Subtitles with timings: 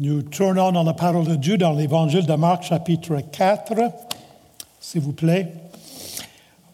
[0.00, 3.72] Nous tournons dans la parole de Dieu dans l'évangile de Marc chapitre 4,
[4.78, 5.52] s'il vous plaît.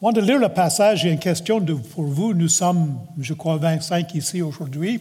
[0.03, 1.65] Avant de lire le passage, j'ai une question
[1.95, 2.35] pour vous.
[2.35, 5.01] Nous sommes, je crois, 25 ici aujourd'hui.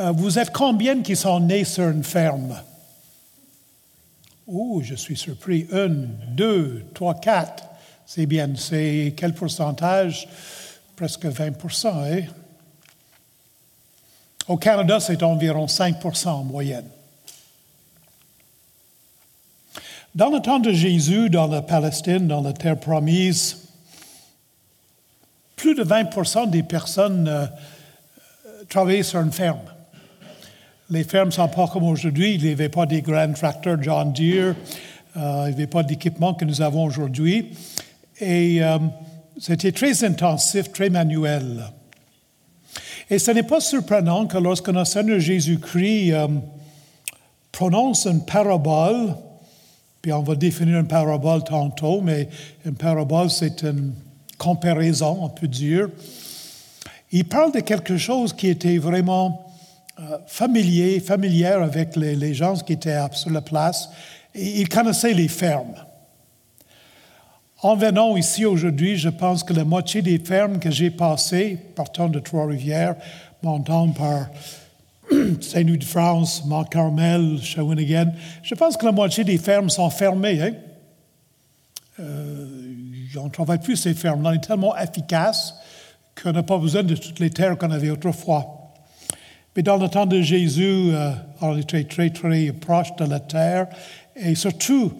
[0.00, 2.56] Euh, vous êtes combien qui sont nés sur une ferme?
[4.48, 5.68] Oh, je suis surpris.
[5.70, 7.62] Une, deux, trois, quatre.
[8.04, 8.50] C'est bien.
[8.56, 10.26] C'est quel pourcentage?
[10.96, 12.24] Presque 20% hein?
[14.48, 16.88] Au Canada, c'est environ 5% en moyenne.
[20.14, 23.56] Dans le temps de Jésus, dans la Palestine, dans la terre promise,
[25.56, 27.46] plus de 20% des personnes euh,
[28.68, 29.62] travaillaient sur une ferme.
[30.90, 32.34] Les fermes ne sont pas comme aujourd'hui.
[32.34, 34.54] Il n'y avait pas des grands tracteurs John Deere.
[35.16, 37.56] Euh, il n'y avait pas d'équipement que nous avons aujourd'hui.
[38.20, 38.76] Et euh,
[39.38, 41.64] c'était très intensif, très manuel.
[43.08, 46.12] Et ce n'est pas surprenant que lorsque notre Seigneur Jésus-Christ
[47.50, 49.14] prononce une parabole,
[50.02, 52.28] puis on va définir une parabole tantôt, mais
[52.66, 53.94] une parabole, c'est une
[54.36, 55.88] comparaison, on peut dire.
[57.12, 59.46] Il parle de quelque chose qui était vraiment
[60.00, 63.88] euh, familier, familière avec les, gens qui étaient sur la place.
[64.34, 65.76] Il connaissait les fermes.
[67.60, 72.08] En venant ici aujourd'hui, je pense que la moitié des fermes que j'ai passées, partant
[72.08, 72.96] de Trois-Rivières,
[73.40, 74.26] montant par
[75.40, 78.12] Saint-Louis-de-France, Mont-Carmel, Shawinigan.
[78.42, 80.40] Je pense que la moitié des fermes sont fermées.
[80.40, 80.52] Hein?
[82.00, 82.46] Euh,
[83.16, 84.24] on ne travaille plus ces fermes.
[84.24, 85.54] On est tellement efficace
[86.20, 88.72] qu'on n'a pas besoin de toutes les terres qu'on avait autrefois.
[89.54, 93.68] Mais dans le temps de Jésus, euh, on était très, très proche de la terre.
[94.16, 94.92] Et surtout,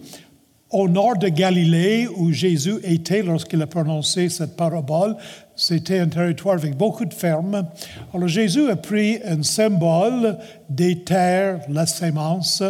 [0.69, 5.15] au nord de Galilée, où Jésus était lorsqu'il a prononcé cette parabole,
[5.55, 7.67] c'était un territoire avec beaucoup de fermes.
[8.13, 10.37] Alors Jésus a pris un symbole
[10.69, 12.63] des terres, la sémence,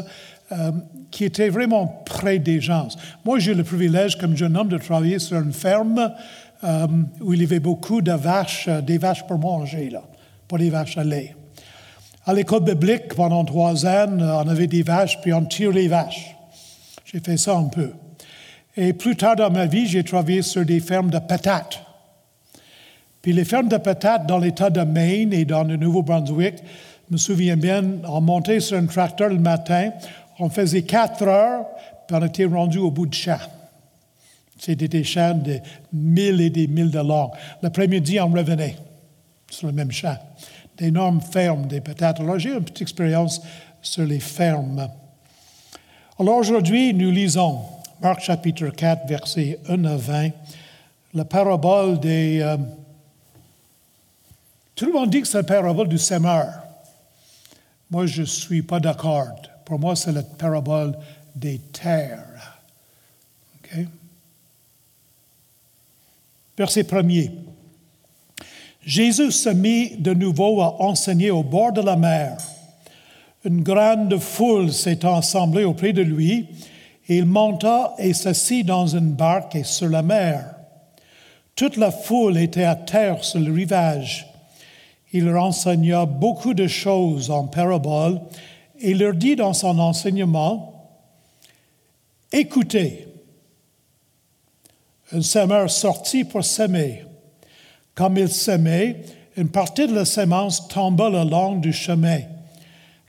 [0.51, 0.71] euh,
[1.09, 2.87] qui était vraiment près des gens.
[3.23, 6.11] Moi, j'ai le privilège, comme jeune homme, de travailler sur une ferme
[6.63, 6.87] euh,
[7.21, 10.01] où il y avait beaucoup de vaches, euh, des vaches pour manger, là,
[10.47, 11.35] pas des vaches à lait.
[12.25, 16.35] À l'école biblique, pendant trois ans, on avait des vaches, puis on tire les vaches.
[17.05, 17.91] J'ai fait ça un peu.
[18.75, 21.81] Et plus tard dans ma vie, j'ai travaillé sur des fermes de patates.
[23.23, 26.55] Puis les fermes de patates dans l'État de Maine et dans le Nouveau-Brunswick,
[27.07, 29.91] je me souviens bien, on montait sur un tracteur le matin,
[30.39, 31.65] on faisait quatre heures,
[32.05, 33.39] puis on était rendu au bout de champ.
[34.59, 35.59] C'était des champs de
[35.93, 37.31] mille et des mille de long.
[37.61, 38.75] L'après-midi, on revenait
[39.49, 40.17] sur le même champ.
[40.77, 42.19] D'énormes fermes, des patates.
[42.19, 43.41] Alors, j'ai une petite expérience
[43.81, 44.89] sur les fermes.
[46.19, 47.59] Alors, aujourd'hui, nous lisons
[48.01, 50.29] Marc chapitre 4, versets 1 à 20,
[51.13, 52.41] la parabole des...
[52.41, 52.57] Euh,
[54.75, 56.53] tout le monde dit que c'est la parabole du semeur.
[57.89, 59.35] Moi, je ne suis pas d'accord.
[59.65, 60.97] Pour moi, c'est la parabole
[61.35, 62.59] des terres.
[63.55, 63.85] OK?
[66.57, 67.31] Verset premier.
[68.85, 72.37] Jésus se mit de nouveau à enseigner au bord de la mer.
[73.45, 76.47] Une grande foule s'est assemblée auprès de lui
[77.07, 80.55] il monta et s'assit dans une barque et sur la mer.
[81.55, 84.27] Toute la foule était à terre sur le rivage.
[85.13, 88.19] Il leur enseigna beaucoup de choses en paraboles
[88.79, 90.71] et leur dit dans son enseignement,
[92.31, 93.07] Écoutez,
[95.11, 97.05] un semeur sortit pour s'aimer.
[97.93, 99.03] Comme il s'aimait,
[99.37, 102.21] une partie de la semence tomba le long du chemin.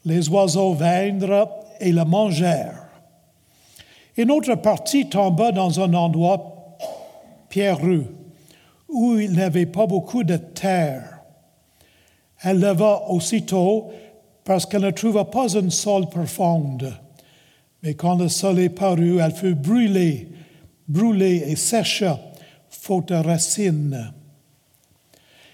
[0.05, 1.49] Les oiseaux vinrent
[1.81, 2.85] et la mangèrent.
[4.19, 6.77] Une autre partie tomba dans un endroit
[7.49, 8.15] pierreux,
[8.89, 11.14] où il n'y avait pas beaucoup de terre.
[12.45, 13.91] Elle leva aussitôt
[14.45, 16.93] parce qu'elle ne trouva pas une sol profonde.
[17.83, 20.29] Mais quand le soleil parut, elle fut brûlée,
[20.87, 22.19] brûlée et sécha,
[22.69, 24.13] faute de racines.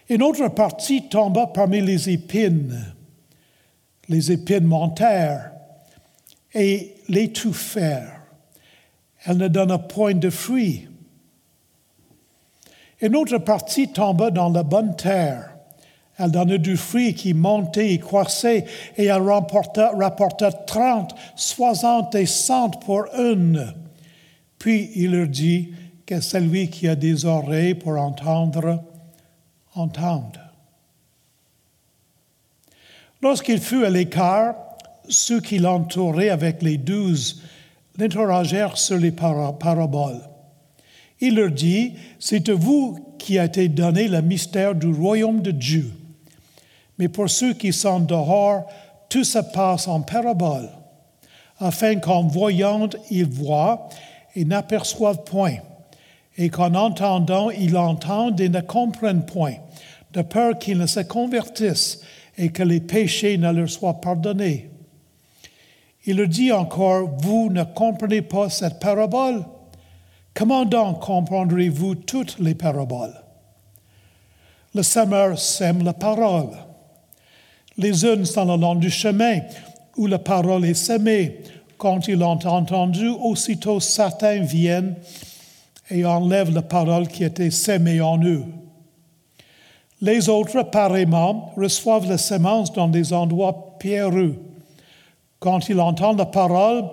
[0.08, 2.94] Une autre partie tomba parmi les épines.
[4.08, 5.52] Les épines montèrent
[6.52, 8.20] et l'étouffèrent
[9.24, 10.88] elle ne donna point de fruits.
[13.00, 15.49] Une autre partie tomba dans la bonne terre.
[16.22, 18.66] Elle donna du fruit qui montait et croissait,
[18.98, 23.72] et elle rapporta, rapporta trente, soixante et cent pour une.
[24.58, 25.72] Puis il leur dit
[26.04, 28.84] que celui qui a des oreilles pour entendre,
[29.74, 30.38] entende.
[33.22, 34.56] Lorsqu'il fut à l'écart,
[35.08, 37.42] ceux qui l'entouraient avec les douze
[37.96, 40.20] l'interrogèrent sur les paraboles.
[41.20, 45.50] Il leur dit, c'est à vous qui a été donné le mystère du royaume de
[45.50, 45.90] Dieu.
[47.00, 48.66] Mais pour ceux qui sont dehors,
[49.08, 50.68] tout se passe en paraboles,
[51.58, 53.88] afin qu'en voyant, ils voient
[54.36, 55.56] et n'aperçoivent point,
[56.36, 59.54] et qu'en entendant, ils entendent et ne comprennent point,
[60.12, 62.02] de peur qu'ils ne se convertissent
[62.36, 64.68] et que les péchés ne leur soient pardonnés.
[66.04, 69.42] Il leur dit encore, vous ne comprenez pas cette parabole
[70.34, 73.18] Comment donc comprendrez-vous toutes les paraboles
[74.74, 76.50] Le semeur sème la parole.
[77.76, 79.40] Les uns sont le long du chemin
[79.96, 81.38] où la parole est semée.
[81.78, 84.96] Quand ils l'ont entendu, aussitôt certains viennent
[85.90, 88.44] et enlèvent la parole qui était semée en eux.
[90.02, 94.36] Les autres, pareillement, reçoivent la semence dans des endroits pierreux.
[95.38, 96.84] Quand ils entendent la parole,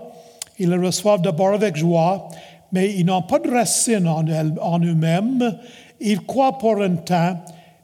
[0.60, 2.28] ils la reçoivent d'abord avec joie,
[2.72, 5.58] mais ils n'ont pas de racine en, eux-mêmes.
[6.02, 7.40] Ils croient pour un temps,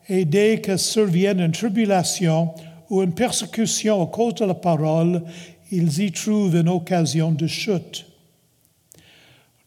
[0.09, 2.53] et dès que survient une tribulation
[2.93, 5.23] ou une persécution à cause de la parole,
[5.71, 8.05] ils y trouvent une occasion de chute.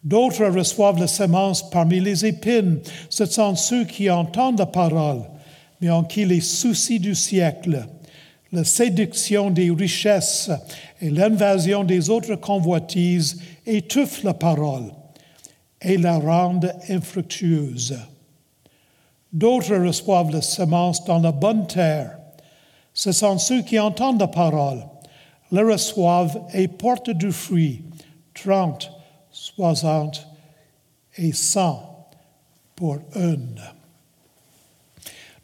[0.04, 2.78] D'autres reçoivent la semence parmi les épines.
[3.10, 5.22] Ce sont ceux qui entendent la parole,
[5.80, 7.88] mais en qui les soucis du siècle,
[8.52, 10.52] la séduction des richesses
[11.00, 14.92] et l'invasion des autres convoitises étouffent la parole
[15.82, 17.98] et la rendent infructueuse.
[19.32, 22.18] D'autres reçoivent la semence dans la bonne terre.
[22.96, 24.82] Ce sont ceux qui entendent la parole,
[25.52, 27.84] la reçoivent et portent du fruit,
[28.32, 28.90] trente,
[29.30, 30.26] soixante
[31.18, 32.08] et cent
[32.74, 33.60] pour une.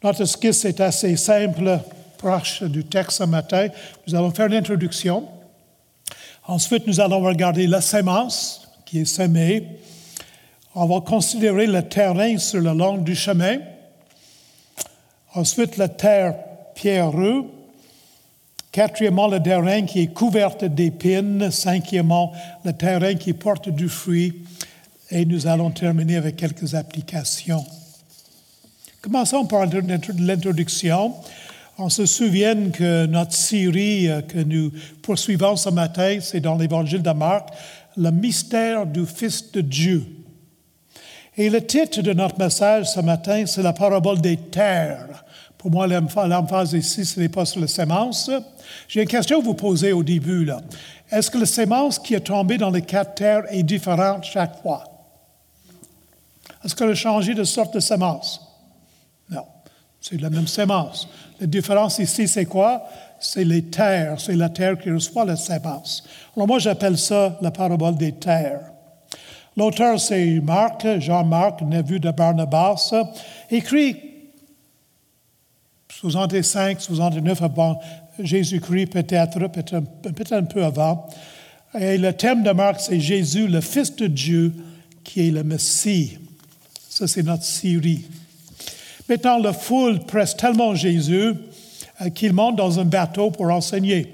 [0.01, 1.79] Notre esquisse est assez simple,
[2.17, 3.67] proche du texte ce matin.
[4.07, 5.27] Nous allons faire l'introduction.
[6.47, 9.77] Ensuite, nous allons regarder la sémence qui est semée.
[10.73, 13.59] On va considérer le terrain sur le long du chemin.
[15.35, 16.35] Ensuite, la terre
[16.73, 17.45] pierreux.
[18.71, 21.51] Quatrièmement, le terrain qui est couvert d'épines.
[21.51, 22.33] Cinquièmement,
[22.65, 24.43] le terrain qui porte du fruit.
[25.11, 27.63] Et nous allons terminer avec quelques applications.
[29.01, 31.13] Commençons par l'introduction.
[31.77, 34.71] On se souvient que notre série euh, que nous
[35.01, 37.49] poursuivons ce matin, c'est dans l'Évangile de Marc,
[37.97, 40.05] le mystère du Fils de Dieu.
[41.35, 45.22] Et le titre de notre message ce matin, c'est la parabole des terres.
[45.63, 48.29] Pour moi, l'emphase ici, ce n'est pas sur la sémence.
[48.89, 50.51] J'ai une question à vous poser au début.
[51.09, 54.83] Est-ce que la sémence qui est tombée dans les quatre terres est différente chaque fois?
[56.65, 58.41] Est-ce qu'elle a changé de sorte de sémence?
[59.29, 59.45] Non,
[60.01, 61.07] c'est la même sémence.
[61.39, 62.83] La différence ici, c'est quoi?
[63.17, 66.03] C'est les terres, c'est la terre qui reçoit la sémence.
[66.35, 68.69] Alors moi, j'appelle ça la parabole des terres.
[69.55, 72.93] L'auteur, c'est Marc, Jean-Marc, neveu de Barnabas,
[73.49, 74.09] écrit
[76.03, 77.79] 65, 69 avant
[78.19, 81.07] Jésus-Christ, peut-être, peut-être un peu avant.
[81.79, 84.53] Et le thème de Marc, c'est Jésus, le Fils de Dieu,
[85.05, 86.17] qui est le Messie.
[86.89, 88.03] Ça, c'est notre série.
[89.07, 91.35] Maintenant, la foule presse tellement Jésus
[92.01, 94.13] euh, qu'il monte dans un bateau pour enseigner.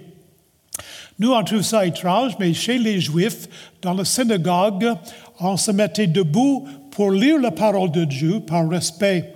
[1.18, 3.50] Nous, on trouve ça étrange, mais chez les Juifs,
[3.82, 4.94] dans la synagogue,
[5.40, 9.34] on se mettait debout pour lire la parole de Dieu par respect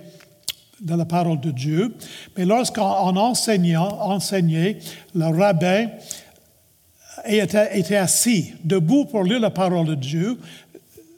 [0.84, 1.94] de la parole de Dieu.
[2.36, 4.78] Mais lorsqu'en enseignant, enseignait,
[5.14, 5.88] le rabbin
[7.24, 10.38] était, était, assis, debout pour lire la parole de Dieu,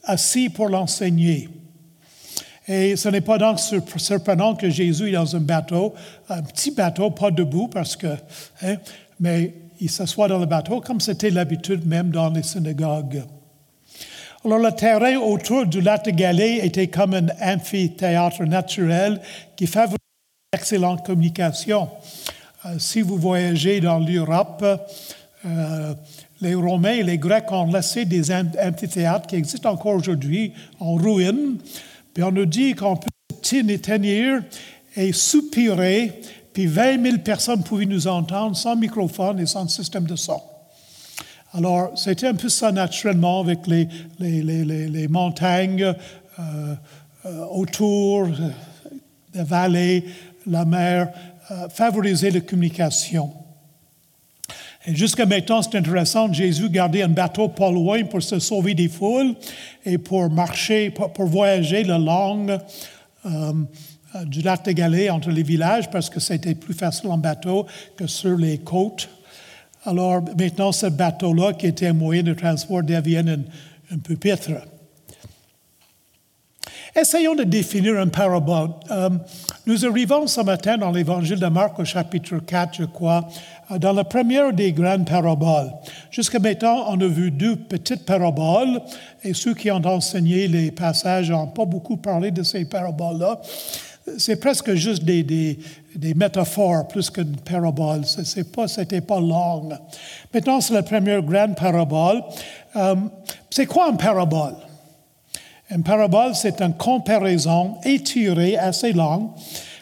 [0.05, 1.49] assis pour l'enseigner.
[2.69, 3.61] Et ce n'est pas donc
[3.97, 5.95] surprenant que Jésus est dans un bateau,
[6.29, 8.17] un petit bateau, pas debout, parce que,
[8.62, 8.76] hein,
[9.21, 13.23] mais il s'assoit dans le bateau comme c'était l'habitude même dans les synagogues.
[14.47, 19.21] Alors, le terrain autour du lac de Galilée était comme un amphithéâtre naturel
[19.57, 19.97] qui favorisait
[20.53, 21.88] l'excellente communication.
[22.65, 24.65] Euh, si vous voyagez dans l'Europe,
[25.45, 25.95] euh,
[26.41, 31.59] les Romains et les Grecs ont laissé des amphithéâtres qui existent encore aujourd'hui en ruine.
[32.15, 33.09] Puis on nous dit qu'on peut
[33.43, 34.45] tenir
[34.95, 36.21] et soupirer,
[36.53, 40.41] puis 20 000 personnes pouvaient nous entendre sans microphone et sans système de son.
[41.57, 43.89] Alors, c'était un peu ça naturellement avec les,
[44.21, 46.75] les, les, montagnes euh,
[47.25, 48.29] euh, autour,
[49.33, 50.05] des vallées,
[50.47, 51.09] la mer,
[51.51, 53.33] euh, favoriser la communication.
[54.85, 58.89] Et jusqu'à maintenant, c'est intéressant, Jésus gardait un bateau pas loin pour se sauver des
[58.89, 59.35] foules
[59.87, 62.59] et pour marcher, pour, voyager le long
[64.27, 68.07] du lac de Galilée entre les villages parce que c'était plus facile en bateau que
[68.07, 69.09] sur les côtes.
[69.87, 74.50] Alors maintenant, ce bateau-là, qui était un moyen de transport, devient un, pupitre.
[76.95, 78.71] Essayons de définir une parabole.
[78.90, 79.11] Euh,
[79.64, 83.28] nous arrivons ce matin dans l'Évangile de Marc au chapitre 4, je crois,
[83.71, 85.71] euh, dans la première des grandes paraboles.
[86.11, 88.81] Jusqu'à maintenant, on a vu deux petites paraboles,
[89.23, 93.40] et ceux qui ont enseigné les passages n'ont pas beaucoup parlé de ces paraboles-là.
[94.19, 95.59] C'est presque juste des,
[96.15, 98.05] métaphores plus qu'une parabole.
[98.05, 98.39] Ce
[98.81, 99.69] n'était pas, long.
[100.33, 102.23] Maintenant, c'est la première grande parabole.
[102.77, 102.95] Euh,
[103.51, 104.55] c'est quoi une parabole?
[105.71, 109.31] Une parabole, c'est une comparaison étirée, assez longue,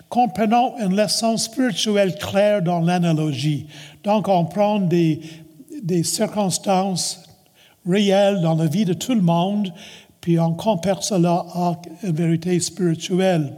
[0.09, 3.67] comprenant une leçon spirituelle claire dans l'analogie.
[4.03, 7.23] Donc, on prend des circonstances
[7.87, 9.73] réelles dans la vie de tout le monde,
[10.21, 13.53] puis on compare cela à une vérité spirituelle.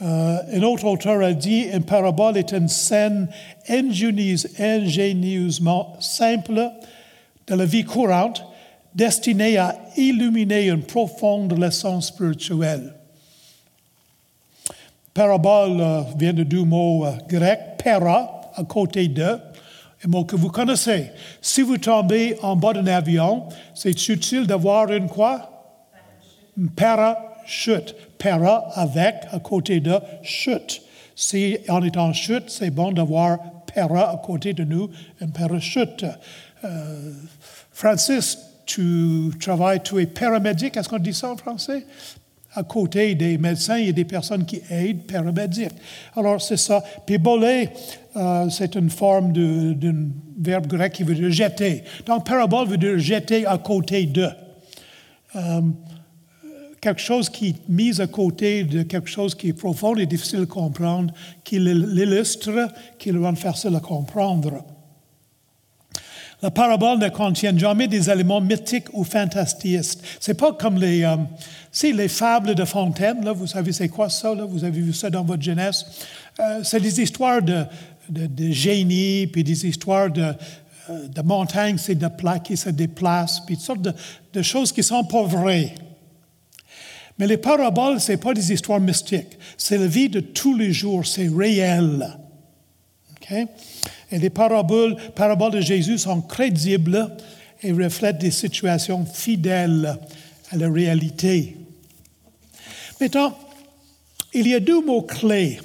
[0.00, 3.28] Euh, un autre auteur a dit une parabole est une scène
[3.68, 6.70] ingénieusement simple
[7.48, 8.44] de la vie courante
[8.94, 12.94] destiné à illuminer une profonde leçon spirituelle.
[15.14, 20.36] Parabole euh, vient de deux mots euh, grecs, para, à côté de, un mot que
[20.36, 21.10] vous connaissez.
[21.42, 25.50] Si vous tombez en bas d'un avion, c'est utile d'avoir une quoi?
[26.56, 26.68] Une
[27.48, 27.94] parachute.
[28.18, 30.82] Para avec, à côté de, chute.
[31.14, 33.38] Si on est en chute, c'est bon d'avoir
[33.72, 34.90] para à côté de nous,
[35.20, 36.04] une parachute.
[36.64, 37.12] Euh,
[37.72, 41.86] Francis tu travailles, tu es paramédic, est-ce qu'on dit ça en français?
[42.54, 45.70] À côté des médecins, il y a des personnes qui aident, paramédic.
[46.14, 46.82] Alors, c'est ça.
[47.06, 51.82] Puis euh, c'est une forme d'un verbe grec qui veut dire jeter.
[52.04, 54.28] Donc, parabole veut dire jeter à côté de.
[55.36, 55.60] Euh,
[56.80, 60.42] quelque chose qui est mis à côté de quelque chose qui est profond et difficile
[60.42, 61.12] à comprendre,
[61.44, 62.68] qui l'illustre,
[62.98, 64.64] qui le rend facile à comprendre.
[66.40, 69.98] La parabole ne contient jamais des éléments mythiques ou fantastiques.
[70.20, 71.16] C'est pas comme les, euh,
[71.82, 73.24] les fables de Fontaine.
[73.24, 74.32] Là, vous savez c'est quoi ça?
[74.34, 75.84] Vous avez vu ça dans votre jeunesse.
[76.38, 77.64] Euh, c'est des histoires de,
[78.08, 80.32] de, génie, puis des histoires de,
[80.90, 83.92] euh, de montagnes, c'est de plats qui se déplacent, puis toutes sortes de,
[84.32, 85.74] de choses qui sont pas vraies.
[87.18, 89.38] Mais les paraboles, ce pas des histoires mystiques.
[89.56, 92.16] C'est la vie de tous les jours, c'est réel.
[93.16, 93.46] Okay?
[94.10, 97.10] Et les paraboles, paraboles de Jésus sont crédibles
[97.62, 99.98] et reflètent des situations fidèles
[100.50, 101.56] à la réalité.
[103.00, 103.36] Maintenant,
[104.32, 105.58] il y a deux mots-clés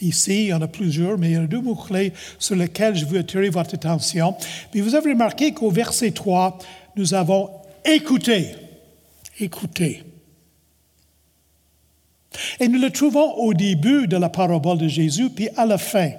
[0.00, 3.04] ici, il y en a plusieurs, mais il y a deux mots-clés sur lesquels je
[3.04, 4.34] veux attirer votre attention.
[4.70, 6.58] Puis vous avez remarqué qu'au verset 3,
[6.96, 7.50] nous avons
[7.84, 8.54] écouté.
[9.40, 10.02] Écouté.
[12.60, 16.10] Et nous le trouvons au début de la parabole de Jésus, puis à la fin.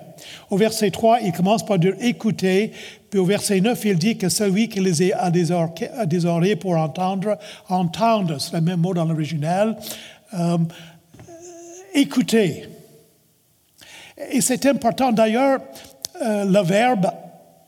[0.50, 2.72] Au verset 3, il commence par dire écoutez,
[3.10, 7.38] puis au verset 9, il dit que celui qui les a des, pour entendre,
[7.70, 9.78] entendre, c'est le même mot dans l'original,
[10.34, 10.58] euh,
[11.94, 12.68] écoutez.
[14.32, 15.60] Et c'est important d'ailleurs,
[16.22, 17.12] euh, le verbe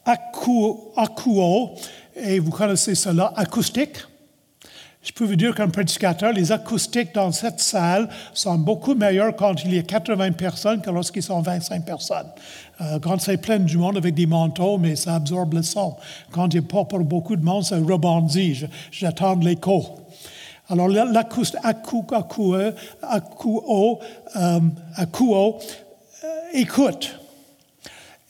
[0.05, 1.75] akuo,
[2.15, 3.97] et vous connaissez cela, acoustique,
[5.07, 9.63] je peux vous dire qu'un prédicateur, les acoustiques dans cette salle sont beaucoup meilleurs quand
[9.63, 12.27] il y a 80 personnes que lorsqu'ils sont 25 personnes.
[12.81, 15.95] Euh, quand c'est plein du monde avec des manteaux, mais ça absorbe le son.
[16.31, 18.65] Quand il n'y a pas pour beaucoup de monde, ça rebondit.
[18.91, 19.85] J'attends l'écho.
[20.67, 22.05] Alors, l'acoustique, akuo,
[23.01, 24.01] akuo,
[26.53, 27.17] écoute.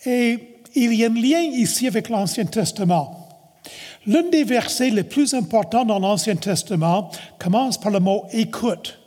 [0.06, 3.17] Et il y a un lien ici avec l'Ancien Testament.
[4.08, 8.98] L'un des versets les plus importants dans l'Ancien Testament commence par le mot écoute.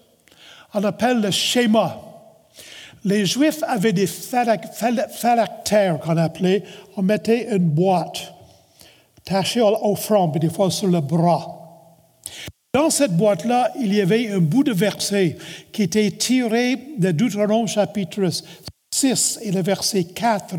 [0.74, 1.98] On appelle le schéma.
[3.04, 6.62] Les Juifs avaient des phylactères qu'on appelait,
[6.98, 8.34] on mettait une boîte
[9.24, 11.56] tachée au front, puis des fois sur le bras.
[12.74, 15.38] Dans cette boîte-là, il y avait un bout de verset
[15.72, 18.28] qui était tiré de Deutéronome chapitre
[18.94, 20.56] 6 et le verset 4.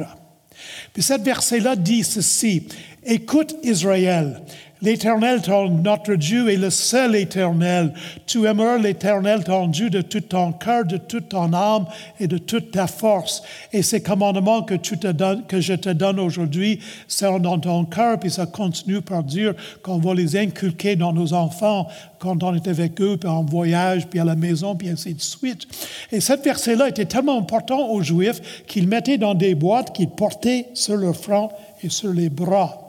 [0.94, 2.68] Puis ce verset-là dit ceci,
[3.04, 4.42] Écoute Israël,
[4.84, 5.42] l'Éternel,
[5.84, 7.94] notre Dieu, est le seul Éternel.
[8.28, 11.88] Tu aimeras l'Éternel, ton Dieu, de tout ton cœur, de toute ton âme
[12.20, 13.42] et de toute ta force.
[13.74, 19.02] Et ces commandements que, je te donne aujourd'hui seront dans ton cœur, puis ça continue
[19.02, 21.88] par dire qu'on va les inculquer dans nos enfants
[22.20, 25.22] quand on est avec eux, puis en voyage, puis à la maison, puis ainsi de
[25.22, 25.68] suite.
[26.12, 30.68] Et cette verset-là était tellement important aux Juifs qu'ils mettaient dans des boîtes qu'ils portaient
[30.76, 31.50] sur leur front
[31.84, 32.81] et sur les bras.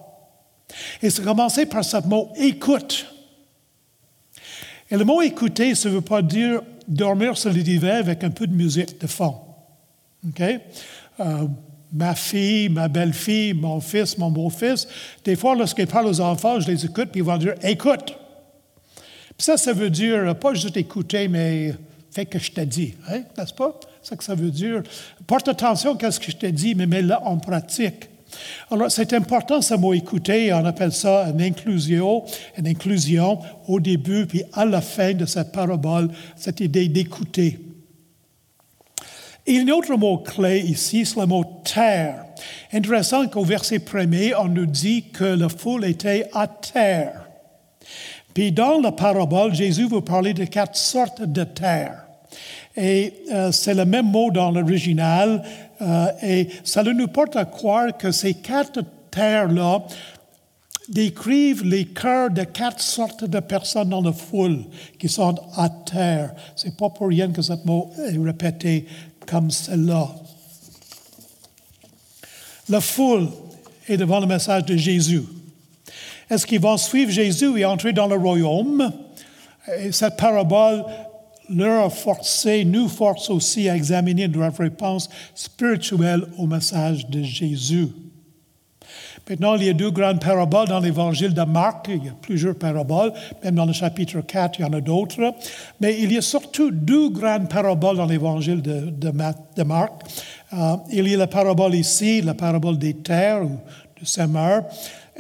[1.03, 3.07] Et c'est commencé par ce mot écoute.
[4.91, 8.31] Et le mot écouter, ça ne veut pas dire dormir sur le divan avec un
[8.31, 9.37] peu de musique de fond.
[10.27, 10.43] OK?
[11.21, 11.47] Euh,
[11.93, 14.89] ma fille, ma belle-fille, mon fils, mon beau-fils,
[15.25, 18.15] des fois, lorsqu'ils parlent aux enfants, je les écoute, puis ils vont dire écoute.
[19.37, 21.75] Puis ça, ça veut dire pas juste écouter, mais
[22.11, 23.79] fais que je te dis, hein, n'est-ce pas?
[24.03, 24.83] C'est ça que ça veut dire.
[25.27, 28.09] Porte attention à ce que je te dis, mais mets-le en pratique.
[28.71, 32.25] Alors, c'est important ce mot écouter, on appelle ça une inclusion,
[32.59, 37.59] une inclusion au début puis à la fin de cette parabole, cette idée d'écouter.
[39.47, 42.25] A un autre mot clé ici, c'est le mot terre.
[42.73, 47.29] Intéressant qu'au verset premier, on nous dit que la foule était à terre.
[48.35, 52.07] Puis dans la parabole, Jésus vous parler de quatre sortes de terre.
[52.77, 55.43] Et euh, c'est le même mot dans l'original,
[55.83, 59.83] euh, et ça nous porte à croire que ces quatre terres-là
[60.89, 64.65] décrivent les cœurs de quatre sortes de personnes dans la foule
[64.99, 66.35] qui sont à terre.
[66.57, 68.87] C'est pas pour rien que ce mot est répété
[69.27, 70.09] comme cela.
[72.69, 73.29] La foule
[73.89, 75.25] est devant le message de Jésus.
[76.31, 78.93] Est-ce qu'ils vont suivre Jésus et entrer dans le royaume?
[79.79, 80.85] Et cette parabole
[81.49, 87.89] leur a forcé, nous force aussi à examiner notre réponse spirituelle au message de Jésus.
[89.29, 91.87] Maintenant, il y a deux grandes paraboles dans l'évangile de Marc.
[91.89, 93.13] Il y a plusieurs paraboles,
[93.45, 95.35] même dans le chapitre 4, il y en a d'autres.
[95.81, 99.11] Mais il y a surtout deux grandes paraboles dans l'évangile de, de,
[99.63, 99.93] Marc.
[100.53, 103.59] Euh, il y a la parabole ici, la parabole des terres ou
[104.01, 104.65] de semeur.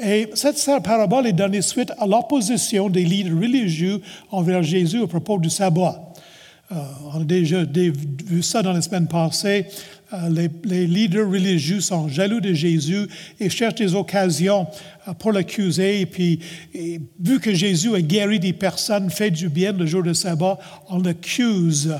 [0.02, 4.00] Et cette parabole est donnée suite à l'opposition des leaders religieux
[4.30, 6.11] envers Jésus à propos du sabbat.
[6.72, 6.76] Euh,
[7.12, 9.66] on a déjà vu ça dans les semaines passées.
[10.14, 13.06] Euh, les, leaders religieux sont jaloux de Jésus
[13.40, 14.66] et cherchent des occasions
[15.06, 16.00] euh, pour l'accuser.
[16.00, 16.40] Et puis,
[17.20, 21.00] vu que Jésus a guéri des personnes, fait du bien le jour de sabbat, on
[21.02, 21.94] l'accuse.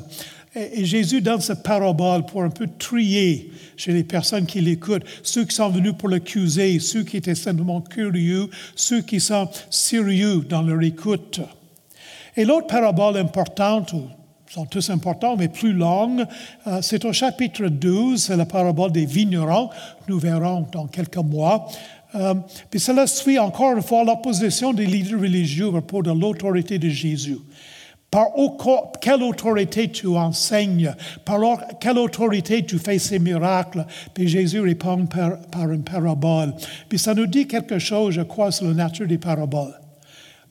[0.55, 5.45] Et, Jésus donne cette parabole pour un peu trier chez les personnes qui l'écoutent, ceux
[5.45, 10.63] qui sont venus pour l'accuser, ceux qui étaient simplement curieux, ceux qui sont sérieux dans
[10.63, 11.41] leur écoute.
[12.37, 13.95] Et l'autre parabole importante,
[14.53, 16.27] sont tous importants, mais plus longues.
[16.67, 19.71] Euh, c'est au chapitre 12, c'est la parabole des vignerons.
[20.09, 21.67] Nous verrons dans quelques mois.
[22.15, 22.35] Euh,
[22.69, 26.91] puis cela suit encore une fois l'opposition des leaders religieux à propos de l'autorité de
[26.91, 27.39] Jésus.
[28.11, 28.27] Par
[29.01, 30.95] quelle autorité tu enseignes?
[31.25, 31.41] Par
[31.81, 33.87] quelle autorité tu fais ces miracles?
[34.13, 36.53] Puis Jésus répond par, par une parabole.
[36.91, 39.81] Puis ça nous dit quelque chose, je crois, sur la nature des paraboles.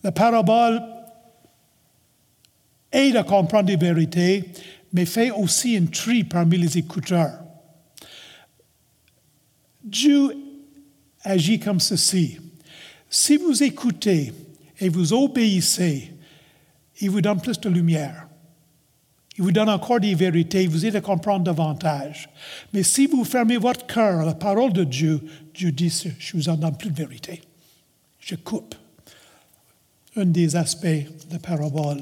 [0.04, 0.82] La parabole
[2.92, 4.46] aide à comprendre les vérités,
[4.94, 7.40] mais fait aussi un tri parmi les écouteurs.
[9.84, 10.36] Dieu
[11.24, 12.38] agit comme ceci.
[13.10, 14.34] Si vous écoutez
[14.80, 16.14] et vous obéissez,
[17.00, 18.28] il vous donne plus de lumière.
[19.38, 22.30] Il vous donne encore des vérités, il vous aide à comprendre davantage.
[22.74, 25.22] Mais si vous fermez votre cœur à la parole de Dieu,
[25.54, 27.42] Dieu dit, je vous en donne plus de vérité.
[28.20, 28.76] Je coupe.
[30.16, 32.02] Un des aspects de la parabole.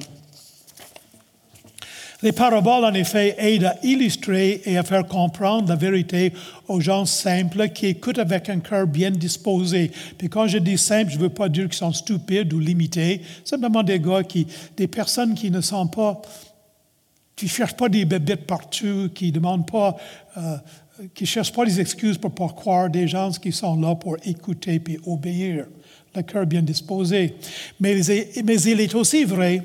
[2.21, 6.34] Les paraboles, en effet, aident à illustrer et à faire comprendre la vérité
[6.67, 9.89] aux gens simples qui écoutent avec un cœur bien disposé.
[10.17, 13.21] Puis quand je dis simple, je ne veux pas dire qu'ils sont stupides ou limités.
[13.45, 16.21] Simplement des gars qui, des personnes qui ne sont pas,
[17.38, 19.95] qui ne cherchent pas des bébêtes partout, qui ne demandent pas,
[20.36, 20.58] euh,
[21.15, 24.82] qui cherchent pas des excuses pour pas croire, des gens qui sont là pour écouter
[24.82, 25.67] puis obéir.
[26.13, 27.36] Le cœur bien disposé.
[27.79, 28.01] Mais,
[28.43, 29.63] mais il est aussi vrai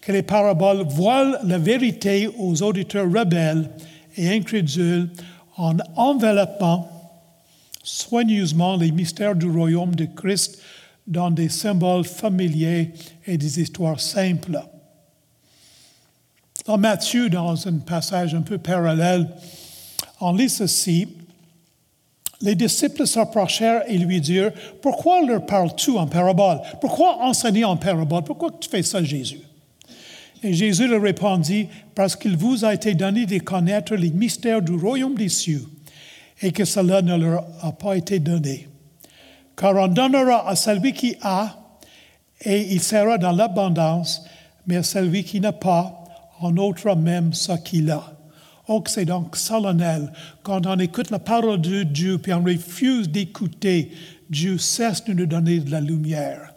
[0.00, 3.70] que les paraboles voilent la vérité aux auditeurs rebelles
[4.16, 5.10] et incrédules
[5.56, 6.88] en enveloppant
[7.82, 10.60] soigneusement les mystères du royaume de Christ
[11.06, 12.92] dans des symboles familiers
[13.26, 14.60] et des histoires simples.
[16.66, 19.28] Dans Matthieu, dans un passage un peu parallèle,
[20.20, 21.08] on lit ceci.
[22.42, 26.60] Les disciples s'approchèrent et lui dirent, Pourquoi leur parles-tu en parabole?
[26.80, 28.22] Pourquoi enseigner en parabole?
[28.22, 29.40] Pourquoi tu fais ça, Jésus?
[30.42, 34.72] Et Jésus leur répondit, parce qu'il vous a été donné de connaître les mystères du
[34.72, 35.66] royaume des cieux,
[36.40, 38.68] et que cela ne leur a pas été donné.
[39.56, 41.56] Car on donnera à celui qui a,
[42.42, 44.24] et il sera dans l'abondance,
[44.66, 46.04] mais à celui qui n'a pas,
[46.40, 48.12] on ôtera même ce qu'il a.
[48.68, 50.12] Oh, c'est donc solennel.
[50.42, 53.90] Quand on écoute la parole de Dieu, puis on refuse d'écouter,
[54.30, 56.54] Dieu cesse de nous donner de la lumière.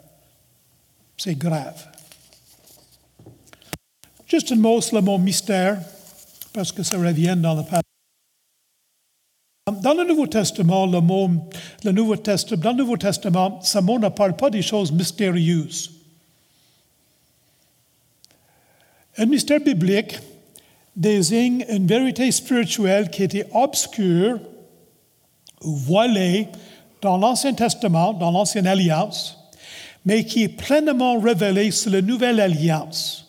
[1.16, 1.88] C'est grave.
[4.34, 5.80] Juste un mot sur le mot mystère,
[6.52, 7.82] parce que ça revient dans le passage.
[9.80, 11.30] Dans le Nouveau Testament, le mot,
[11.84, 15.92] le Nouveau Testament, dans le Nouveau Testament, ce mot ne parle pas des choses mystérieuses.
[19.18, 20.18] Un mystère biblique
[20.96, 24.40] désigne une vérité spirituelle qui était obscure
[25.62, 26.48] ou voilée
[27.00, 29.38] dans l'Ancien Testament, dans l'Ancienne Alliance,
[30.04, 33.23] mais qui est pleinement révélé sur la nouvelle alliance.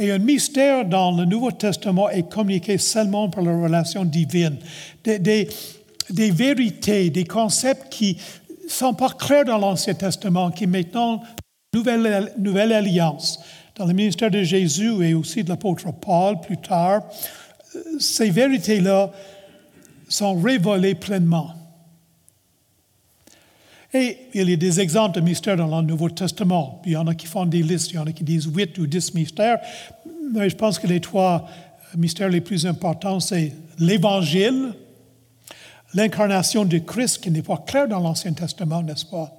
[0.00, 4.56] Et un mystère dans le Nouveau Testament est communiqué seulement par la relation divine.
[5.04, 5.46] Des,
[6.30, 8.16] vérités, des concepts qui
[8.64, 11.22] ne sont pas clairs dans l'Ancien Testament, qui maintenant,
[11.74, 13.40] nouvelle, nouvelle alliance,
[13.76, 17.02] dans le ministère de Jésus et aussi de l'apôtre Paul plus tard,
[17.98, 19.10] ces vérités-là
[20.08, 21.59] sont révélées pleinement.
[23.92, 26.80] Et il y a des exemples de mystères dans le Nouveau Testament.
[26.86, 28.78] Il y en a qui font des listes, il y en a qui disent huit
[28.78, 29.58] ou dix mystères.
[30.32, 31.48] Mais je pense que les trois
[31.96, 34.74] mystères les plus importants, c'est l'Évangile,
[35.94, 39.36] l'incarnation de Christ, qui n'est pas clair dans l'Ancien Testament, n'est-ce pas?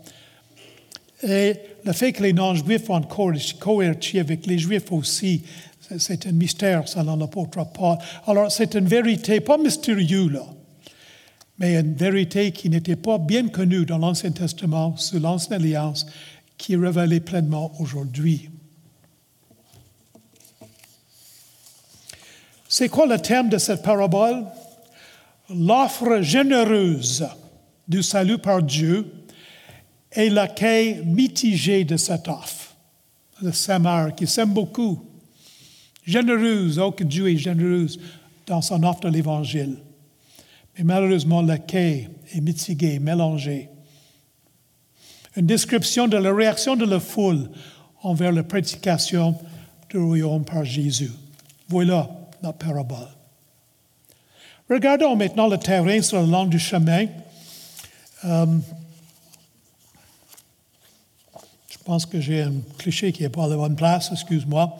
[1.23, 1.53] Et
[1.85, 5.43] le fait que les non-juifs ont coerci avec les juifs aussi,
[5.97, 7.97] c'est un mystère selon l'apôtre Paul.
[8.27, 10.45] Alors, c'est une vérité pas mystérieuse, là
[11.61, 16.07] mais une vérité qui n'était pas bien connue dans l'Ancien Testament, sous l'Ancienne Alliance,
[16.57, 18.49] qui est révélée pleinement aujourd'hui.
[22.67, 24.43] C'est quoi le thème de cette parabole?
[25.51, 27.27] L'offre généreuse
[27.87, 29.13] du salut par Dieu
[30.13, 32.75] et l'accueil mitigé de cette offre.
[33.39, 35.05] Le Samar qui s'aime beaucoup.
[36.03, 37.99] Généreuse, oh que Dieu est généreuse
[38.47, 39.77] dans son offre de l'Évangile.
[40.81, 43.69] Mais malheureusement, le quai est mitigé, mélangé.
[45.35, 47.51] Une description de la réaction de la foule
[48.01, 49.37] envers la prédication
[49.91, 51.11] du royaume par Jésus.
[51.69, 52.09] Voilà
[52.41, 53.09] la parabole.
[54.67, 57.05] Regardons maintenant le terrain sur le long du chemin.
[58.25, 58.47] Euh,
[61.69, 64.75] je pense que j'ai un cliché qui n'est pas à la bonne place, excuse-moi.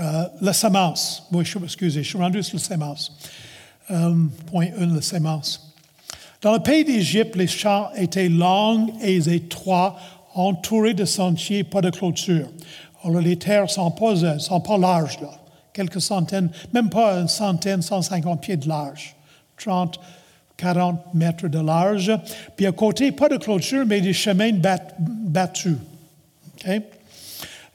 [0.00, 1.22] Euh, la semence.
[1.30, 3.16] Oui, excusez, je suis rendu sur la semence.
[3.90, 4.14] Euh,
[4.50, 5.74] point 1, la sémence.
[6.42, 9.96] Dans le pays d'Égypte, les champs étaient longs et étroits,
[10.34, 12.48] entourés de sentiers, pas de clôture.
[13.04, 15.30] Alors, les terres sont pas, euh, sont pas larges, là.
[15.72, 19.14] quelques centaines, même pas une centaine, 150 pieds de large,
[19.56, 20.00] 30,
[20.56, 22.10] 40 mètres de large.
[22.56, 24.50] Puis à côté, pas de clôture, mais des chemins
[24.98, 25.76] battus.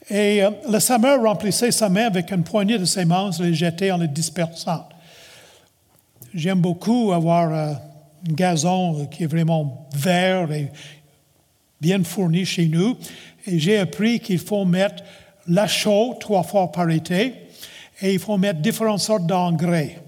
[0.09, 3.97] Et euh, le semeur remplissait sa main avec une poignée de semences les jetait en
[3.97, 4.85] les dispersant.
[6.33, 7.73] J'aime beaucoup avoir euh,
[8.29, 10.71] un gazon qui est vraiment vert et
[11.81, 12.97] bien fourni chez nous.
[13.45, 15.03] Et j'ai appris qu'il faut mettre
[15.47, 17.33] la chaux trois fois par été
[18.01, 19.99] et il faut mettre différentes sortes d'engrais.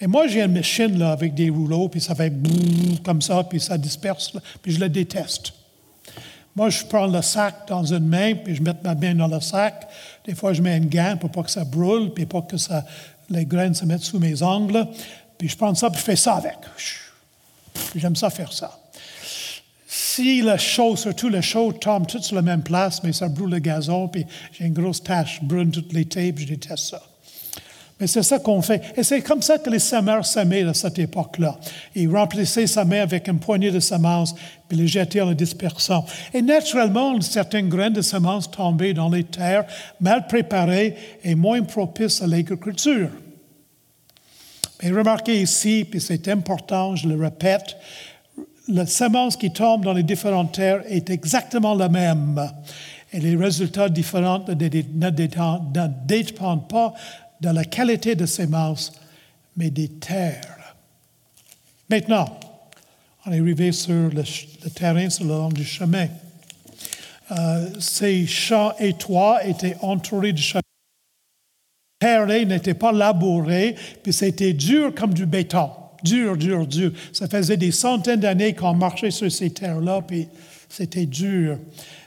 [0.00, 2.32] Et moi, j'ai une machine avec des rouleaux, puis ça fait
[3.04, 5.54] comme ça, puis ça disperse, puis je le déteste.
[6.56, 9.40] Moi, je prends le sac dans une main, puis je mets ma main dans le
[9.40, 9.88] sac.
[10.24, 12.84] Des fois, je mets un gant pour pas que ça brûle, puis pour que ça,
[13.30, 14.86] les graines se mettent sous mes ongles,
[15.38, 16.58] puis je prends ça, puis je fais ça avec.
[17.94, 18.78] J'aime ça faire ça.
[19.86, 23.50] Si la chaux, surtout la chaux, tombe tout sur la même place, mais ça brûle
[23.50, 27.02] le gazon, puis j'ai une grosse tache brune tout l'été, puis je déteste ça.
[28.00, 28.82] Mais c'est ça qu'on fait.
[28.96, 31.58] Et c'est comme ça que les semeurs semaient à cette époque-là.
[31.94, 34.34] Ils remplissaient sa main avec une poignée de semences,
[34.68, 36.04] puis les jetaient en les dispersant.
[36.32, 39.64] Et naturellement, certaines graines de semences tombaient dans les terres
[40.00, 43.10] mal préparées et moins propices à l'agriculture.
[44.82, 47.76] Mais remarquez ici, puis c'est important, je le répète,
[48.68, 52.50] la semence qui tombe dans les différentes terres est exactement la même.
[53.12, 56.94] Et les résultats différents ne dépendent pas
[57.40, 58.92] de la qualité de semences,
[59.56, 60.74] mais des terres.
[61.88, 62.38] Maintenant,
[63.26, 64.22] on est arrivé sur le,
[64.70, 66.08] terrain sur le long du chemin.
[67.30, 70.60] Euh, ces champs étroits étaient entourés de chemins
[72.04, 75.70] terre n'était pas labourée, puis c'était dur comme du béton.
[76.02, 76.92] Dur, dur, dur.
[77.12, 80.28] Ça faisait des centaines d'années qu'on marchait sur ces terres-là, puis
[80.68, 81.58] c'était dur.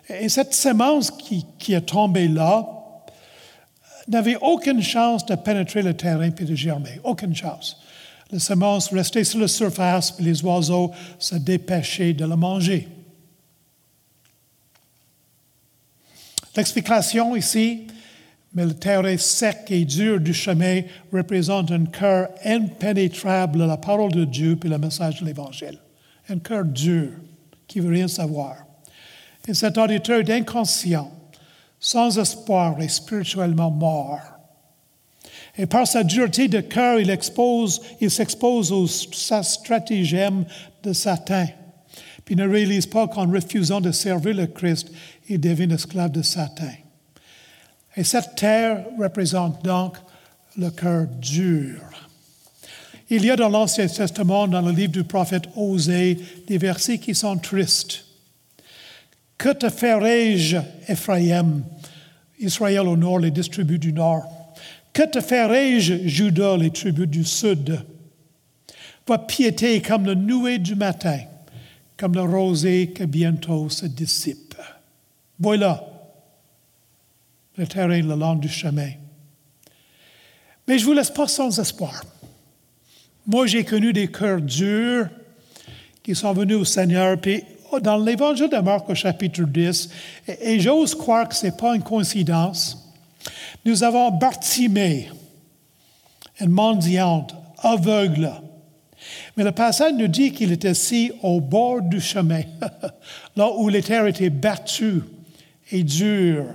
[0.08, 2.77] Et cette semence qui, qui est tombée là
[4.08, 7.00] n'avait aucune chance de pénétrer le terrain puis de germer.
[7.04, 7.78] Aucune chance.
[8.32, 12.88] La semence restait sur la surface, puis les oiseaux se dépêchaient de la manger.
[16.56, 17.88] L'explication ici,
[18.54, 20.82] mais le terrain sec et dur du chemin
[21.14, 25.78] représente un cœur impénétrable à la parole de Dieu et le message de l'Évangile.
[26.30, 27.12] Un cœur dur
[27.68, 28.58] qui veut rien savoir.
[29.48, 30.32] Et cet auditeur est
[31.80, 34.20] sans espoir et spirituellement mort.
[35.58, 40.46] Et par sa dureté de cœur, il, expose, il s'expose aux stratagèmes
[40.84, 41.48] de Satan.
[42.24, 44.92] Puis ne réalise pas qu'en refusant de servir le Christ,
[45.30, 46.72] il devient esclave de Satan.
[47.96, 49.98] Et cette terre représente donc
[50.58, 51.82] le cœur dur.
[53.10, 57.16] Il y a dans l'Ancien Testament, dans le livre du prophète Osée, des versets qui
[57.16, 58.07] sont tristes.
[59.38, 61.64] Que te ferai-je, Ephraim,
[62.40, 64.24] Israël au nord, les distribus du nord?
[64.94, 67.80] Que te ferai-je, Judas, les tribus du sud?
[69.06, 71.20] Votre piété comme le nuée du matin,
[71.96, 74.56] comme le rosée qui bientôt se dissipe.
[75.40, 75.84] Voilà
[77.58, 78.92] le terrain le long du chemin.
[80.68, 82.04] Mais je ne vous laisse pas sans espoir.
[83.26, 85.10] Moi, j'ai connu des cœurs durs
[86.04, 87.20] qui sont venus au Seigneur.
[87.20, 87.44] Puis,
[87.82, 89.90] dans l'Évangile de Marc au chapitre 10,
[90.42, 92.92] et, j'ose croire que ce n'est pas une coïncidence,
[93.66, 95.10] nous avons Bartimée,
[96.40, 98.32] une mendiante, aveugle.
[99.36, 102.42] Mais le passage nous dit qu'il était assis au bord du chemin,
[103.36, 105.04] là où les terres étaient battues
[105.72, 106.54] et dures.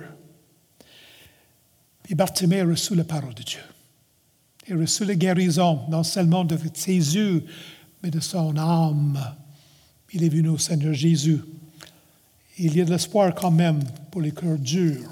[2.08, 3.60] Et Bartimée a reçu la parole de Dieu.
[4.68, 7.44] Il a la guérison, non seulement de ses yeux,
[8.02, 9.18] mais de son âme.
[10.14, 11.40] Il est venu au Seigneur Jésus.
[12.58, 15.10] Il y a de l'espoir quand même pour les cœurs durs.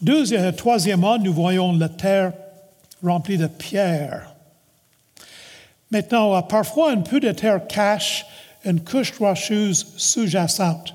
[0.00, 2.32] Deuxième, troisièmement, nous voyons la terre
[3.02, 4.34] remplie de pierres.
[5.90, 8.24] Maintenant, parfois, un peu de terre cache
[8.64, 10.94] une couche rocheuse sous-jacente.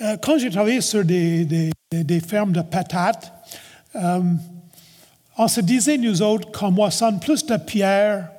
[0.00, 1.70] Euh, quand j'ai travaillé sur des,
[2.26, 3.32] fermes de patates,
[3.96, 4.20] euh,
[5.36, 8.30] on se disait, nous autres, qu'on moissonne plus de pierres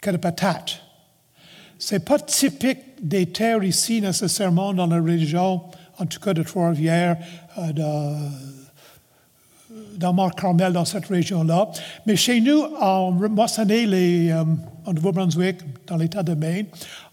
[0.00, 0.80] que patates.
[1.78, 5.62] Ce n'est pas typique des terres ici nécessairement dans la région,
[5.98, 7.16] en tout cas de Trois-Rivières,
[9.96, 11.70] dans Mont-Carmel, dans cette région-là.
[12.06, 16.66] Mais chez nous, on moissonnait en Nouveau-Brunswick, dans l'État de Maine,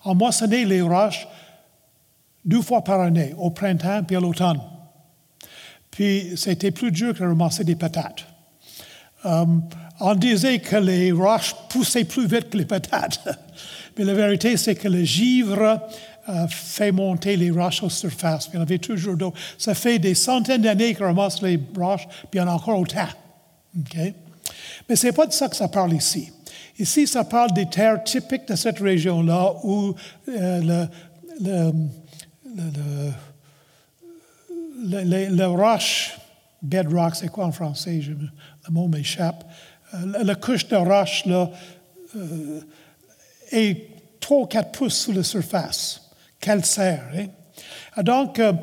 [0.04, 1.28] on moissonnait les roches
[2.44, 4.62] deux fois par année, au printemps puis à l'automne.
[5.92, 8.26] Puis c'était plus dur que de ramasser des patates.
[10.00, 13.28] On disait que les roches poussaient plus vite que les patates.
[13.98, 15.80] Mais la vérité, c'est que le givre
[16.30, 18.50] euh, fait monter les roches aux surface.
[18.52, 19.34] il y en avait toujours d'eau.
[19.58, 23.08] Ça fait des centaines d'années qu'on ramasse les roches, puis en a encore autant.
[24.88, 26.32] Mais ce n'est pas de ça que ça parle ici.
[26.80, 29.96] Ici, ça parle des terres typiques de cette région-là où
[30.30, 30.88] euh,
[31.42, 31.72] le,
[34.84, 36.20] le, le, roche,
[36.62, 38.02] bedrock, c'est quoi en français?
[38.02, 38.28] Je, le
[38.70, 39.44] mot m'échappe.
[39.94, 41.50] Euh, la couche de roche là,
[42.16, 42.62] euh,
[43.52, 43.88] est
[44.20, 46.02] 3 ou 4 pouces sous la surface,
[46.40, 47.04] calcaire.
[47.16, 48.04] Hein?
[48.04, 48.54] Donc, euh,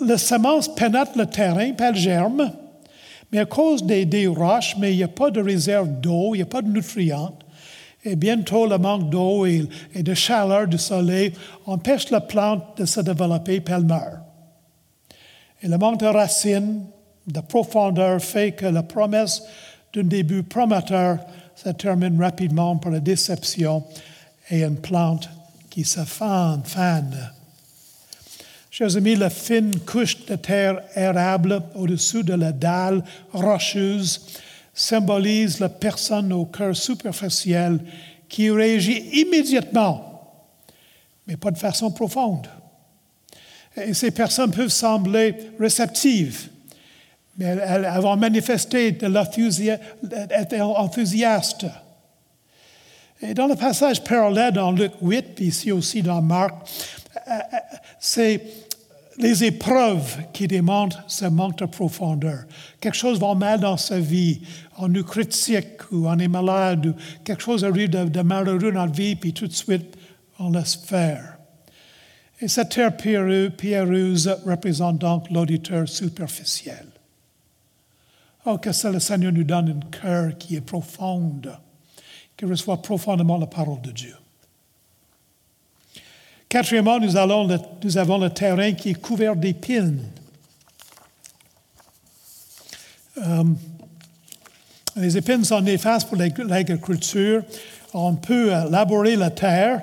[0.00, 2.52] la semence pénètre le terrain, pas elle germe,
[3.32, 6.42] mais à cause des, roches, mais il n'y a pas de réserve d'eau, il n'y
[6.42, 7.38] a pas de nutriments.
[8.04, 11.32] Et bientôt, le manque d'eau et, de chaleur du soleil
[11.64, 14.20] empêche la plante de se développer, puis elle meurt.
[15.62, 16.84] Et le manque de racines,
[17.26, 19.42] de profondeur fait que la promesse
[19.92, 21.18] d'un début prometteur
[21.54, 23.84] se termine rapidement par la déception
[24.50, 25.28] et une plante
[25.70, 26.62] qui se fane.
[26.64, 27.32] fane.
[28.70, 34.26] Chers amis, la fine couche de terre érable au-dessus de la dalle rocheuse
[34.74, 37.80] symbolise la personne au cœur superficiel
[38.28, 40.44] qui réagit immédiatement,
[41.26, 42.46] mais pas de façon profonde.
[43.76, 46.50] Et ces personnes peuvent sembler réceptives,
[47.38, 49.82] mais elles, vont manifester de l'enthousiasme.
[50.60, 51.66] enthousiaste.
[53.22, 56.54] Et dans le passage parallèle dans Luc 8, puis ici aussi dans Marc,
[57.16, 57.56] euh, euh,
[57.98, 58.42] c'est
[59.18, 62.44] les épreuves qui démontrent ce manque de profondeur.
[62.80, 64.42] Quelque chose va mal dans sa vie,
[64.76, 66.94] on nous critique ou on est malade ou
[67.24, 69.96] quelque chose arrive de, malheureux dans la vie, puis tout de suite,
[70.38, 71.38] on laisse faire.
[72.40, 76.86] Et cette terre pierreuse représente donc l'auditeur superficiel.
[78.48, 81.58] Oh, que le Seigneur nous donne un cœur qui est profonde,
[82.36, 84.14] qui reçoit profondément la parole de Dieu.
[86.48, 90.00] Quatrièmement, nous, avons le terrain qui est couvert d'épines.
[93.18, 93.44] Euh,
[94.94, 97.42] les épines sont néfastes pour l'agriculture.
[97.92, 99.82] On peut laborer la terre,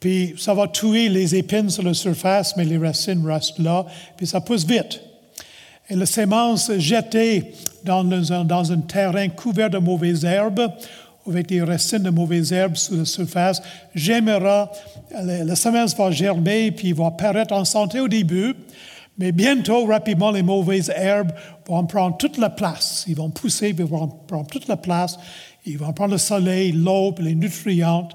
[0.00, 4.26] puis ça va tuer les épines sur la surface, mais les racines restent là, puis
[4.26, 5.00] ça pousse vite.
[5.90, 7.52] Et les semences jetées
[7.84, 10.72] dans, un terrain couvert de mauvaises herbes
[11.28, 13.60] avec des racines de mauvaises herbes sous la surface,
[13.94, 14.70] germera,
[15.12, 18.54] la semence va germer puis va paraître en santé au début,
[19.18, 21.32] mais bientôt, rapidement, les mauvaises herbes
[21.66, 23.04] vont prendre toute la place.
[23.06, 25.18] Ils vont pousser, ils vont prendre toute la place.
[25.66, 28.08] Ils vont prendre le soleil, l'eau, les nutriments.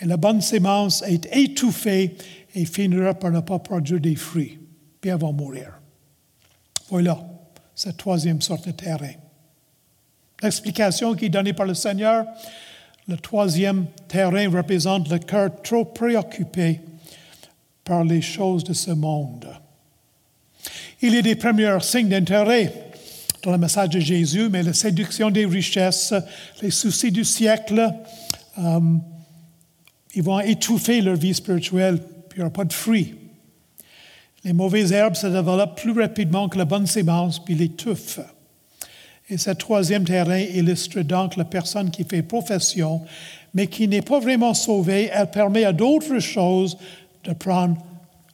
[0.00, 2.16] Et la bonne semence est étouffée
[2.54, 4.58] et finira par ne pas produire des fruits.
[5.00, 5.78] Puis elles vont mourir.
[6.90, 7.18] Voilà,
[7.74, 9.12] cette troisième sorte de terrain.
[10.42, 12.24] L'explication qui est donnée par le Seigneur,
[13.08, 16.80] Le troisième terrain représente le cœur trop préoccupé
[17.82, 19.48] par les choses de ce monde.
[21.00, 22.70] Il y a des premiers signes d'intérêt
[23.42, 26.12] dans le message de Jésus, mais la séduction des richesses,
[26.60, 27.94] les soucis du siècle,
[28.58, 28.80] euh,
[30.14, 31.98] ils vont étouffer leur vie spirituelle,
[32.28, 33.14] puis il n'y aura pas de fruits.
[34.44, 38.20] Les mauvaises herbes se développent plus rapidement que la bonne sémence, puis l'étouffent.
[39.30, 43.02] Et ce troisième terrain illustre donc la personne qui fait profession,
[43.52, 45.10] mais qui n'est pas vraiment sauvée.
[45.12, 46.78] Elle permet à d'autres choses
[47.24, 47.76] de prendre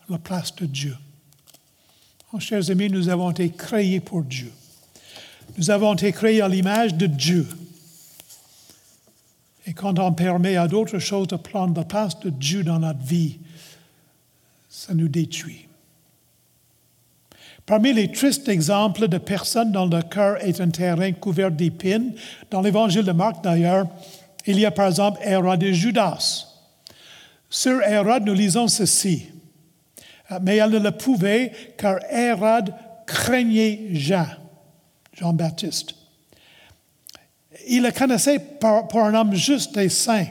[0.09, 0.97] la place de Dieu.
[2.41, 4.51] Chers amis, nous avons été créés pour Dieu.
[5.57, 7.47] Nous avons été créés à l'image de Dieu.
[9.67, 13.03] Et quand on permet à d'autres choses de prendre la place de Dieu dans notre
[13.05, 13.39] vie,
[14.69, 15.64] ça nous détruit.
[17.67, 22.13] Parmi les tristes exemples de personnes dont le cœur est un terrain couvert d'épines,
[22.51, 23.87] dans l'évangile de Marc d'ailleurs,
[24.47, 26.47] il y a par exemple Hérode et Judas.
[27.49, 29.29] Sur Hérode, nous lisons ceci.
[30.43, 32.75] Mais elle ne le pouvait car Hérode
[33.07, 34.27] craignait Jean,
[35.15, 35.95] Jean-Baptiste.
[37.69, 40.27] Il le connaissait pour, un homme juste et saint.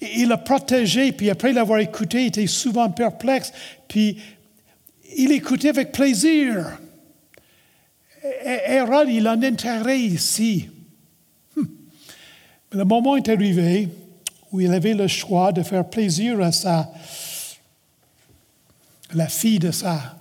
[0.00, 3.52] Il l'a protégé, puis après l'avoir écouté, il était souvent perplexe,
[3.88, 4.18] puis
[5.16, 6.78] il écoutait avec plaisir.
[8.44, 10.68] Hérode, il a un intérêt ici.
[11.56, 11.64] Hmm.
[12.70, 13.88] Le moment est arrivé
[14.50, 16.92] où il avait le choix de faire plaisir à sa,
[19.14, 20.18] la fille de sa,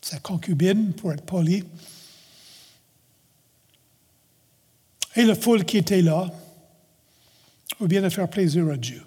[0.00, 1.64] sa concubine, pour être poli,
[5.16, 6.30] et la foule qui était là,
[7.78, 9.02] ou bien de faire plaisir à Dieu.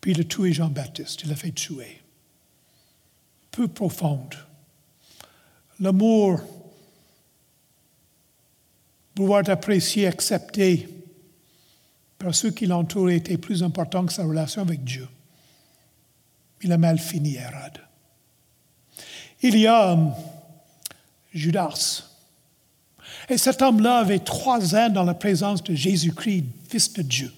[0.00, 1.99] Puis il a tué Jean-Baptiste, il l'a fait tuer
[3.68, 4.34] profonde.
[5.78, 6.40] L'amour,
[9.14, 10.88] pouvoir apprécier, accepter
[12.18, 15.08] par ceux qui l'entouraient était plus important que sa relation avec Dieu.
[16.62, 17.80] Il a mal fini, Hérode.
[19.42, 20.12] Il y a um,
[21.32, 22.04] Judas.
[23.28, 27.32] Et cet homme-là avait trois ans dans la présence de Jésus-Christ, Fils de Dieu.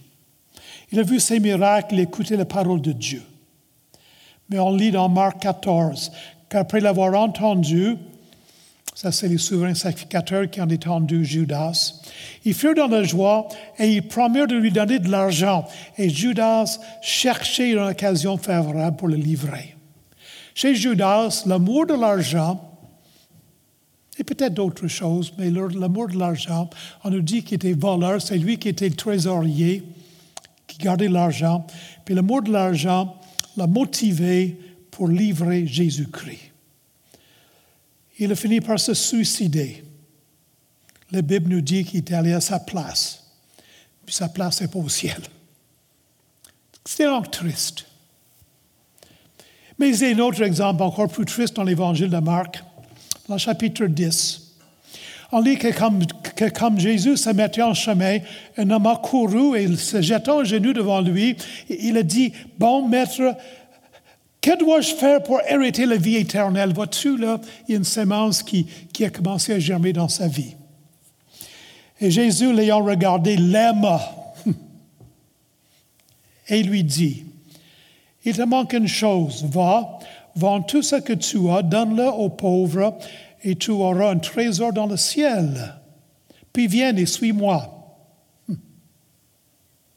[0.91, 3.23] Il a vu ses miracles, écouté la parole de Dieu.
[4.53, 6.13] Mais on lit dans Marc 14
[6.51, 7.97] qu'après l'avoir entendu,
[8.95, 11.95] ça c'est les souverains sacrificateurs qui ont entendu Judas,
[12.45, 15.67] ils furent dans la joie et ils promirent de lui donner de l'argent.
[15.97, 19.75] Et Judas cherchait une occasion favorable pour le livrer.
[20.55, 22.69] Chez Judas, l'amour de l'argent,
[24.19, 26.69] et peut-être d'autres choses, mais l'amour de l'argent,
[27.05, 29.83] on nous dit qu'il était voleur, c'est lui qui était le trésorier,
[30.67, 31.67] qui gardait l'argent.
[32.05, 33.17] Puis l'amour de l'argent,
[33.57, 34.59] l'a motivé
[34.91, 36.51] pour livrer Jésus-Christ.
[38.19, 39.85] Il a fini par se suicider.
[41.11, 43.25] La Bible nous dit qu'il est allé à sa place.
[44.07, 45.21] Sa place n'est pas au ciel.
[46.85, 47.87] C'est donc triste.
[49.79, 52.63] Mais il y a un autre exemple encore plus triste dans l'évangile de Marc,
[53.29, 54.53] dans le chapitre 10.
[55.33, 56.03] On lit que comme,
[56.77, 58.19] Jésus se mettait en chemin,
[58.57, 61.37] un homme a couru et se jetant à genoux devant lui.
[61.69, 63.37] Il a dit, bon maître,
[64.41, 66.73] que dois-je faire pour hériter la vie éternelle?
[66.73, 70.27] Vois-tu, là, il y a une semence qui, qui a commencé à germer dans sa
[70.27, 70.57] vie.
[72.01, 74.01] Et Jésus, l'ayant regardé, l'aima
[76.49, 77.25] et lui dit,
[78.25, 80.01] il te manque une chose, va,
[80.35, 82.99] vends tout ce que tu as, donne-le aux pauvres,
[83.45, 85.82] et tu auras un trésor dans le ciel.
[86.53, 87.69] Puis viens et suis-moi.
[88.49, 88.59] Hum.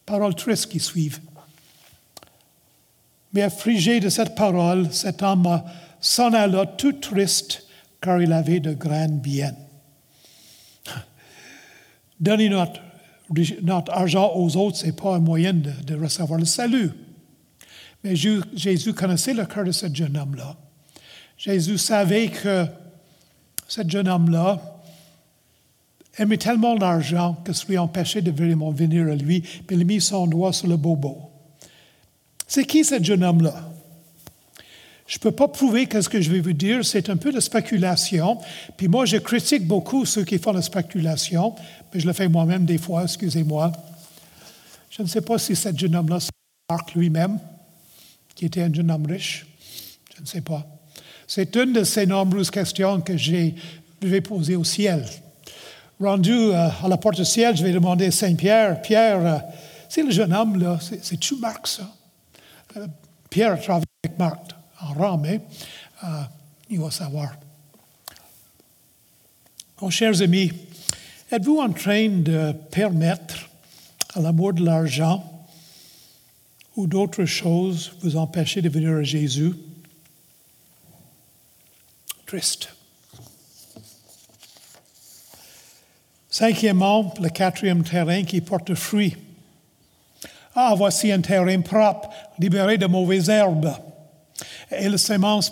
[0.05, 1.19] Paroles tristes qui suivent.
[3.33, 5.61] Mais affligé de cette parole, cet homme
[5.99, 7.67] s'en alla tout triste,
[7.99, 9.55] car il avait de grands biens.
[12.19, 12.81] Donner notre,
[13.91, 16.91] argent aux autres, ce n'est pas un moyen de, de recevoir le salut.
[18.03, 20.55] Mais Jésus connaissait le cœur de ce jeune homme-là.
[21.37, 22.65] Jésus savait que
[23.67, 24.74] ce jeune homme-là
[26.17, 30.01] aimait tellement l'argent que lui empêchait de vraiment venir à lui, puis il a mis
[30.01, 31.29] son doigt sur le bobo.
[32.47, 33.69] C'est qui ce jeune homme-là?
[35.07, 37.31] Je ne peux pas prouver que ce que je vais vous dire, c'est un peu
[37.31, 38.39] de spéculation.
[38.75, 41.53] Puis moi, je critique beaucoup ceux qui font la spéculation,
[41.93, 43.71] mais je le fais moi-même des fois, excusez-moi.
[44.89, 46.31] Je ne sais pas si ce jeune homme-là, c'est
[46.69, 47.39] Marc lui-même,
[48.33, 49.45] qui était un jeune homme riche.
[50.15, 50.65] Je ne sais pas.
[51.27, 53.51] C'est une de ces nombreuses questions que je
[54.01, 55.05] vais poser au ciel.
[55.99, 59.37] Rendu euh, à la porte du ciel, je vais demander à Saint-Pierre, Pierre, euh,
[59.87, 61.79] c'est le jeune homme, là, c'est-tu Marc?
[62.75, 62.87] Euh,
[63.29, 64.41] Pierre a travaillé avec Marc
[64.81, 66.27] en Rome, hein?
[66.69, 67.37] il va savoir.
[69.89, 70.51] chers amis,
[71.31, 73.49] êtes-vous en train de permettre
[74.15, 75.23] à l'amour de l'argent
[76.75, 79.53] ou d'autres choses vous empêchez de venir à Jésus,
[82.25, 82.75] triste.
[86.37, 89.15] Cinquièmement, le quatrième terrain qui porte fruit.
[90.53, 93.71] Ah, voici un terrain propre, libéré de mauvaises herbes.
[94.69, 95.49] Et la semence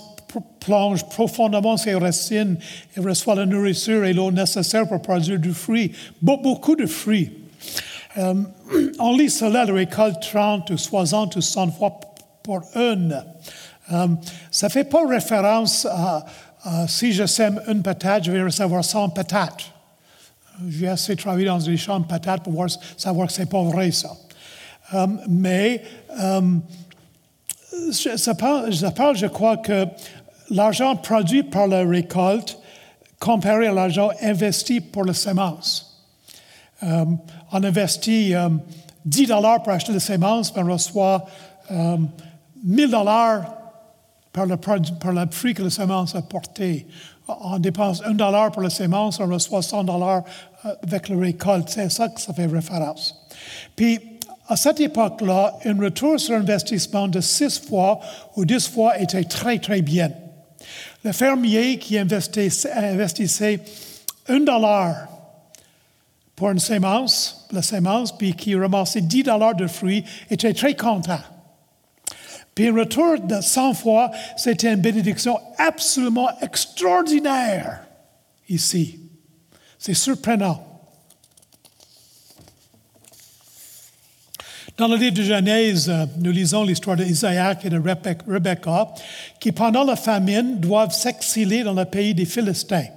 [0.60, 2.58] plonge profondément ses racines
[2.98, 7.32] et reçoit la nourriture et l'eau nécessaire pour produire du fruit, beaucoup de fruits.
[8.18, 8.44] Euh,
[9.00, 11.98] on lit cela, la récolte 30 ou 60 ou 100 fois
[12.44, 13.24] pour une.
[13.94, 14.08] Euh,
[14.52, 16.26] ça ne fait pas référence à,
[16.90, 19.73] si je sème une patate, je vais recevoir 100 patates.
[20.68, 23.64] J'ai assez travaillé dans les champs de patates pour voir, savoir que ce n'est pas
[23.64, 24.16] vrai, ça.
[24.94, 25.84] Euh, mais
[27.92, 29.88] ça parle, je crois que
[30.50, 32.60] l'argent produit par la récolte
[33.20, 36.06] comparé à l'argent investi pour la semence.
[36.84, 37.06] Euh,
[37.52, 38.34] on investit
[39.06, 41.26] 10 euh, dollars pour acheter la semence, mais on reçoit
[41.72, 43.46] 1000 euh, dollars
[44.34, 46.86] par le, par le prix que la semence a porté.
[47.28, 50.24] On dépense 1 dollar pour la semence, on reçoit 100 dollars
[50.82, 51.70] avec la récolte.
[51.70, 53.16] C'est ça que ça fait référence.
[53.76, 54.00] Puis,
[54.48, 58.00] à cette époque-là, un retour sur investissement de 6 fois
[58.36, 60.12] ou 10 fois était très, très bien.
[61.04, 63.60] Le fermier qui investissait
[64.28, 65.08] un dollar
[66.36, 71.20] pour une sémence, la sémence, puis qui ramassait 10 dollars de fruits, était très content.
[72.56, 77.82] Puis un retour de 100 fois, c'était une bénédiction absolument extraordinaire
[78.48, 79.00] ici.
[79.80, 80.74] C'est surprenant.
[84.76, 88.94] Dans le livre de Genèse, nous lisons l'histoire d'Isaac et de Rebecca,
[89.40, 92.88] qui pendant la famine doivent s'exiler dans le pays des Philistins.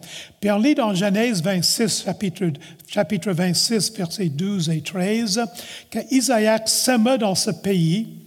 [0.41, 2.51] Puis on lit dans Genèse 26, chapitre,
[2.89, 5.45] chapitre 26, versets 12 et 13,
[5.91, 8.26] qu'Isaac sème dans ce pays.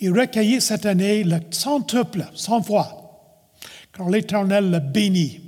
[0.00, 3.54] Il recueillit cette année le centuple, cent fois,
[3.96, 5.40] car l'Éternel le bénit.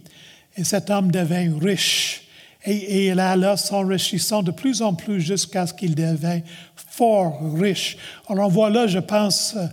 [0.57, 2.29] Et cet homme devint riche.
[2.65, 6.41] Et, il alla s'enrichissant de plus en plus jusqu'à ce qu'il devint
[6.75, 7.97] fort riche.
[8.29, 9.67] Alors voilà, je pense, euh,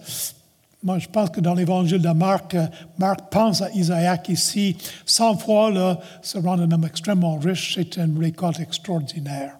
[0.84, 2.68] moi je pense que dans l'évangile de Marc, euh,
[3.00, 4.78] Marc pense à Isaac ici.
[5.06, 9.58] 100 fois, là, se rend un homme extrêmement riche, c'est une récolte extraordinaire.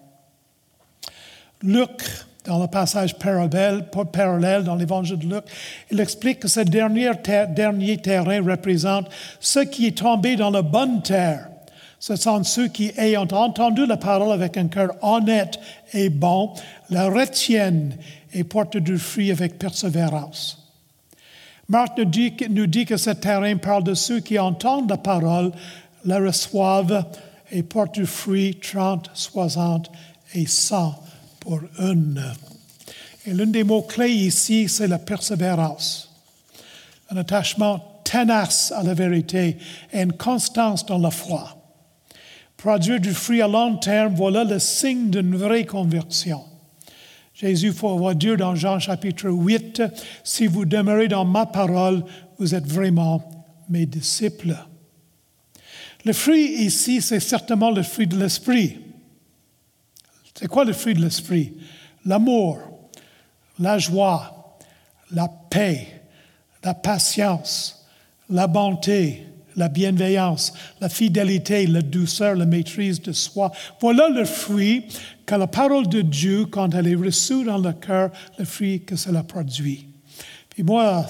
[1.62, 2.02] Luc,
[2.46, 5.44] dans le passage parallèle, dans l'évangile de Luc,
[5.90, 7.10] il explique que ce dernier,
[7.50, 9.08] dernier terrain représente
[9.40, 11.48] ce qui est tombé dans la bonne terre.
[11.98, 15.58] Ce sont ceux qui, ayant entendu la parole avec un cœur honnête
[15.92, 16.52] et bon,
[16.90, 17.96] la retiennent
[18.32, 20.62] et portent du fruit avec persévérance.
[21.68, 25.50] Marc nous dit, nous dit que ce terrain parle de ceux qui entendent la parole,
[26.04, 27.06] la reçoivent
[27.50, 29.90] et portent du fruit 30, 60
[30.34, 30.94] et 100
[31.46, 32.20] pour une.
[33.24, 36.12] Et l'un des mots-clés ici, c'est la persévérance.
[37.08, 39.56] Un attachement tenace à la vérité
[39.92, 41.56] et une constance dans la foi.
[42.56, 46.42] Produire du fruit à long terme, voilà le signe d'une vraie conversion.
[47.32, 49.82] Jésus faut avoir Dieu dans Jean chapitre 8,
[50.24, 52.02] si vous demeurez dans ma parole,
[52.40, 53.22] vous êtes vraiment
[53.68, 54.56] mes disciples.
[56.04, 58.78] Le fruit ici, c'est certainement le fruit de l'esprit.
[60.38, 61.54] C'est quoi le fruit de l'esprit?
[62.04, 62.58] L'amour,
[63.58, 64.56] la joie,
[65.10, 66.02] la paix,
[66.62, 67.86] la patience,
[68.28, 69.26] la bonté,
[69.56, 73.50] la bienveillance, la fidélité, la douceur, la maîtrise de soi.
[73.80, 74.84] Voilà le fruit
[75.24, 78.96] que la parole de Dieu, quand elle est reçue dans le cœur, le fruit que
[78.96, 79.88] cela produit.
[80.50, 81.06] Puis moi,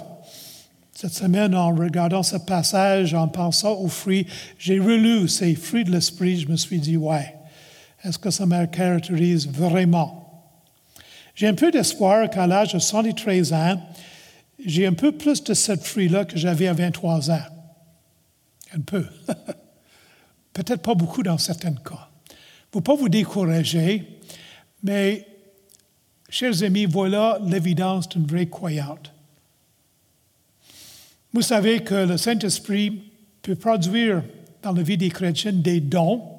[0.93, 4.27] cette semaine, en regardant ce passage, en pensant aux fruits,
[4.59, 7.36] j'ai relu ces fruits de l'esprit, je me suis dit, ouais,
[8.07, 10.55] est-ce que ça me caractérise vraiment?
[11.35, 13.83] J'ai un peu d'espoir qu'à l'âge de 113 ans,
[14.65, 17.47] j'ai un peu plus de ce fruit-là que j'avais à 23 ans.
[18.75, 19.05] Un peu.
[20.53, 22.09] Peut-être pas beaucoup dans certains cas.
[22.73, 24.21] Faut pas vous décourager,
[24.83, 25.27] mais,
[26.29, 29.13] chers amis, voilà l'évidence d'une vraie croyante.
[31.33, 33.03] Vous savez que le Saint-Esprit
[33.43, 34.23] peut produire
[34.63, 36.36] dans la vie des chrétiens des dons,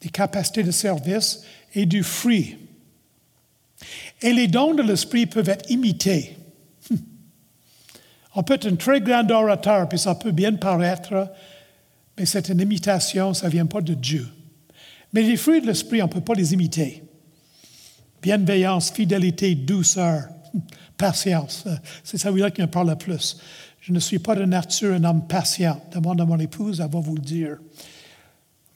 [0.00, 1.42] des capacités de service
[1.74, 2.58] et du fruit.
[4.22, 6.36] Et les dons de l'Esprit peuvent être imités.
[8.34, 11.32] On peut être un très grand orateur, puis ça peut bien paraître,
[12.16, 14.28] mais c'est une imitation, ça ne vient pas de Dieu.
[15.12, 17.02] Mais les fruits de l'esprit, on ne peut pas les imiter.
[18.20, 20.28] Bienveillance, fidélité, douceur,
[20.96, 21.64] patience.
[22.04, 23.38] C'est celui-là qui me parle le plus.
[23.80, 25.80] Je ne suis pas de nature un homme patient.
[25.92, 27.58] Demande à mon épouse, elle va vous le dire.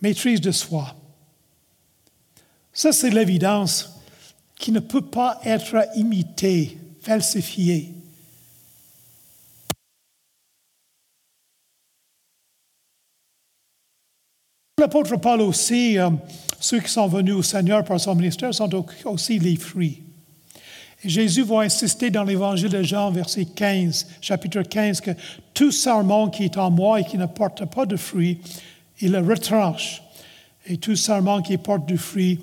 [0.00, 0.96] Maîtrise de soi.
[2.72, 3.92] Ça, c'est l'évidence
[4.56, 7.92] qui ne peut pas être imité, falsifié.
[14.78, 16.10] L'apôtre Paul aussi, euh,
[16.58, 20.02] ceux qui sont venus au Seigneur par son ministère sont aussi les fruits.
[21.04, 25.10] Jésus va insister dans l'Évangile de Jean, verset 15, chapitre 15, que
[25.52, 28.38] tout serment qui est en moi et qui ne porte pas de fruits,
[29.00, 30.02] il le retranche.
[30.66, 32.40] Et tout serment qui porte du fruit,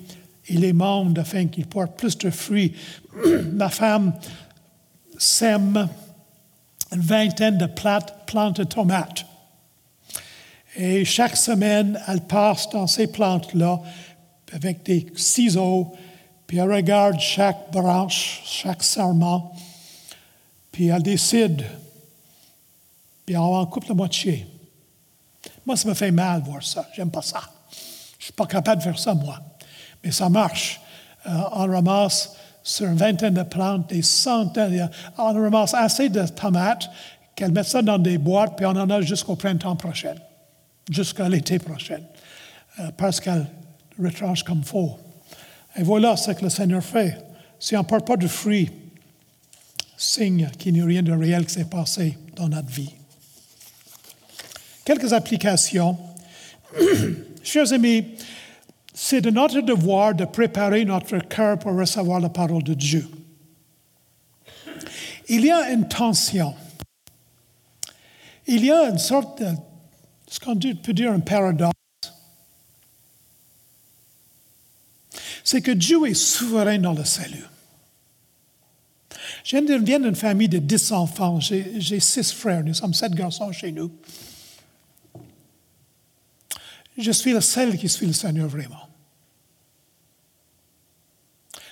[0.50, 2.74] il émonde afin qu'il porte plus de fruits.
[3.52, 4.12] Ma femme
[5.18, 5.88] sème
[6.92, 9.24] une vingtaine de plantes de tomates.
[10.76, 13.80] Et chaque semaine, elle passe dans ces plantes-là
[14.52, 15.92] avec des ciseaux,
[16.46, 19.52] puis elle regarde chaque branche, chaque serment,
[20.72, 21.64] puis elle décide,
[23.24, 24.46] puis elle en coupe la moitié.
[25.64, 26.88] Moi, ça me fait mal voir ça.
[26.94, 27.40] J'aime pas ça.
[28.18, 29.40] Je suis pas capable de faire ça, moi.
[30.04, 30.80] Mais ça marche.
[31.26, 34.90] Euh, on ramasse sur une vingtaine de plantes, des centaines.
[35.18, 36.90] On ramasse assez de tomates
[37.34, 40.14] qu'elle met ça dans des boîtes, puis on en a jusqu'au printemps prochain
[40.90, 42.00] jusqu'à l'été prochain,
[42.80, 43.46] euh, parce qu'elle
[43.98, 44.98] retranche comme faux.
[45.76, 47.16] Et voilà ce que le Seigneur fait.
[47.58, 48.70] Si on ne porte pas de fruits,
[49.96, 52.92] signe qu'il n'y a rien de réel qui s'est passé dans notre vie.
[54.84, 55.96] Quelques applications.
[57.42, 58.04] Chers amis,
[58.92, 63.08] c'est de notre devoir de préparer notre cœur pour recevoir la parole de Dieu.
[65.28, 66.54] Il y a une tension.
[68.46, 69.54] Il y a une sorte de
[70.28, 71.72] ce qu'on peut dire un paradoxe,
[75.44, 77.44] c'est que Dieu est souverain dans le salut.
[79.44, 81.40] Je viens d'une famille de dix enfants.
[81.40, 82.62] J'ai six frères.
[82.62, 83.90] Nous sommes sept garçons chez nous.
[86.98, 88.88] Je suis le seul qui suit le Seigneur vraiment.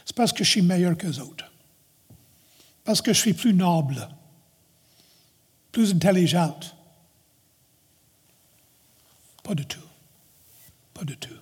[0.04, 1.44] C'est parce que je suis meilleur que les autres.
[2.84, 4.08] Parce que je suis plus noble,
[5.70, 6.74] plus intelligente,
[9.42, 9.80] pas du tout.
[10.92, 11.34] Pas du tout.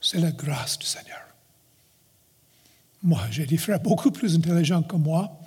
[0.00, 1.22] C'est la grâce du Seigneur.
[3.02, 5.40] Moi, j'ai des frères beaucoup plus intelligents que moi,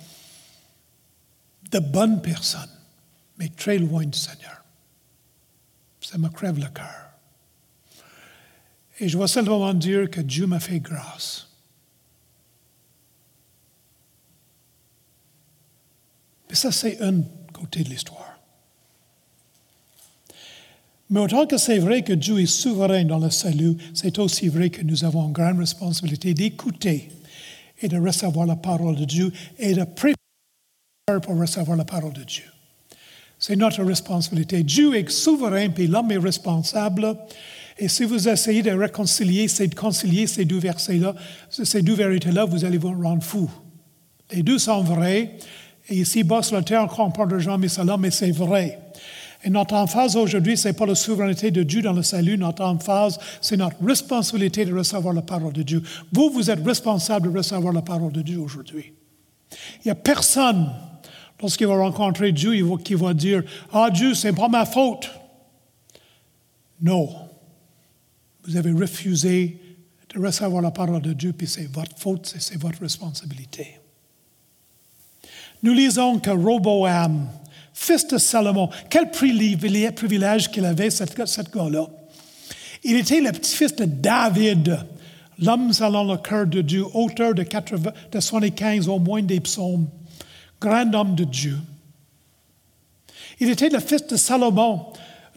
[1.70, 2.70] de bonnes personnes,
[3.38, 4.64] mais très loin du Seigneur.
[6.00, 7.03] Ça me crève le cœur.
[9.00, 11.48] Et je veux simplement dire que Dieu m'a fait grâce.
[16.48, 17.22] Mais ça, c'est un
[17.52, 18.38] côté de l'histoire.
[21.10, 24.70] Mais autant que c'est vrai que Dieu est souverain dans le salut, c'est aussi vrai
[24.70, 27.08] que nous avons une grande responsabilité d'écouter
[27.80, 30.14] et de recevoir la parole de Dieu et de préparer
[31.22, 32.44] pour recevoir la parole de Dieu.
[33.38, 34.62] C'est notre responsabilité.
[34.62, 37.16] Dieu est souverain, puis l'homme est responsable.
[37.78, 41.14] Et si vous essayez de réconcilier, ces deux versets-là,
[41.50, 43.50] ces deux vérités-là, vous allez vous rendre fou.
[44.32, 45.36] Les deux sont vrais.
[45.88, 48.78] Et ici, bas sur la terre, on comprend de Jean cela, mais c'est vrai.
[49.42, 52.38] Et notre emphase aujourd'hui, ce n'est pas la souveraineté de Dieu dans le salut.
[52.38, 55.82] Notre emphase, c'est notre responsabilité de recevoir la parole de Dieu.
[56.12, 58.94] Vous, vous êtes responsable de recevoir la parole de Dieu aujourd'hui.
[59.84, 60.70] Il n'y a personne,
[61.40, 65.10] lorsqu'il va rencontrer Dieu, qui va dire Ah, Dieu, c'est pas ma faute.
[66.80, 67.23] Non.
[68.46, 69.58] Vous avez refusé
[70.14, 73.80] de recevoir la parole de Dieu, puis c'est votre faute, c'est votre responsabilité.
[75.62, 77.26] Nous lisons que Roboam,
[77.72, 78.68] fils de Salomon.
[78.90, 81.86] Quel privilège qu'il avait, cette, gars-là.
[82.84, 84.78] Il était le petit-fils de David,
[85.38, 89.88] l'homme selon le cœur de Dieu, auteur de, 80, de 75 au moins des psaumes,
[90.60, 91.56] grand homme de Dieu.
[93.40, 94.86] Il était le fils de Salomon,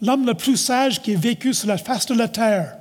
[0.02, 2.76] l'homme le plus sage qui ait vécu sur la face de la terre.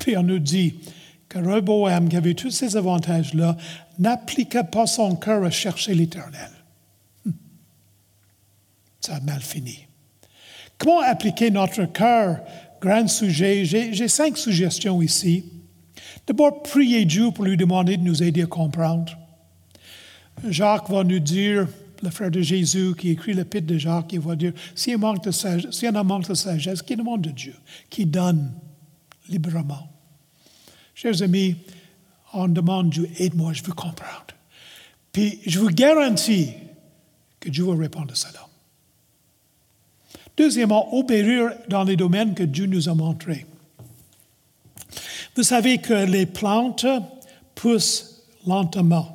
[0.00, 0.74] Puis on nous dit
[1.28, 3.56] que Rehoboam, qui avait tous ces avantages-là,
[3.98, 6.50] n'appliqua pas son cœur à chercher l'Éternel
[9.08, 9.86] ça a mal fini.
[10.76, 12.40] Comment appliquer notre cœur?
[12.80, 13.64] Grand sujet.
[13.64, 15.44] J'ai cinq suggestions ici.
[16.26, 19.16] D'abord, prier Dieu pour lui demander de nous aider à comprendre.
[20.48, 21.66] Jacques va nous dire,
[22.02, 24.98] le frère de Jésus qui écrit l'épître de Jacques, il va dire, s'il y a
[24.98, 27.54] un manque de sagesse, qui demande de Dieu,
[27.90, 28.52] qui donne
[29.28, 29.88] librement.
[30.94, 31.56] Chers amis,
[32.32, 34.26] on demande Dieu, aide-moi, je veux comprendre.
[35.12, 36.52] Puis je vous garantis
[37.40, 38.46] que Dieu va répondre à cela.
[40.36, 43.46] Deuxièmement, obéir dans les domaines que Dieu nous a montrés.
[45.34, 46.86] Vous savez que les plantes
[47.54, 49.14] poussent lentement.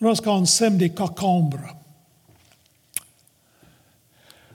[0.00, 1.76] Lorsqu'on sème des cocombres,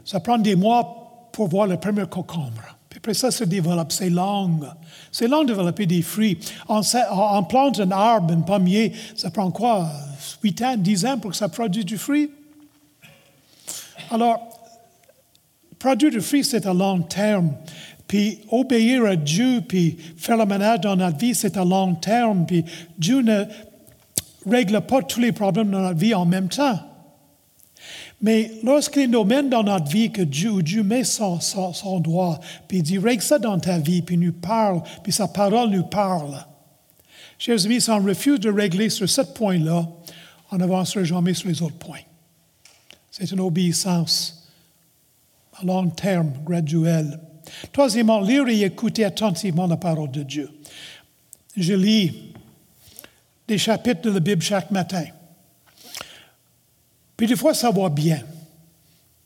[0.03, 2.74] ça prend des mois pour voir le premier cocombre.
[2.96, 4.62] Puis Après ça se développe, c'est long.
[5.12, 6.39] C'est long de développer des fruits.
[6.70, 6.80] On,
[7.12, 9.89] on, plante un arbre, un pommier, ça prend quoi?
[10.41, 12.32] 8 ans, 10 ans pour que ça produise du fruit?
[14.10, 14.48] Alors,
[15.78, 17.52] produire du fruit, c'est à long terme.
[18.08, 22.46] Puis obéir à Dieu, puis faire le ménage dans notre vie, c'est à long terme.
[22.46, 22.64] Puis
[22.98, 23.43] Dieu ne
[24.50, 26.80] règle pas tous les problèmes dans notre vie en même temps.
[28.26, 32.39] Mais lorsqu'il nous mène dans notre vie, que Dieu, Dieu met son, son, son doigt,
[32.67, 35.84] puis il dit, règle ça dans ta vie, puis nous parle, puis sa parole nous
[35.84, 36.43] parle.
[37.38, 39.88] Chers amis, si on refuse de régler sur ce point-là,
[40.51, 41.99] on n'avancera jamais sur les autres points.
[43.11, 44.49] C'est une obéissance
[45.53, 47.19] à long terme, graduelle.
[47.71, 50.49] Troisièmement, lire et écouter attentivement la parole de Dieu.
[51.55, 52.34] Je lis
[53.47, 55.05] des chapitres de la Bible chaque matin.
[57.18, 58.22] Puis des fois, ça va bien.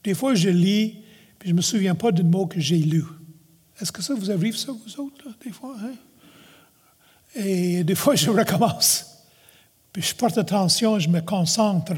[0.04, 0.98] Des fois, je lis,
[1.38, 3.04] puis je ne me souviens pas du mot que j'ai lu.
[3.80, 5.74] Est-ce que ça vous arrive, ça, vous autres, des fois?
[5.82, 5.94] Hein?
[7.34, 9.06] Et des fois, je recommence.
[9.92, 11.94] Puis je porte attention, je me concentre.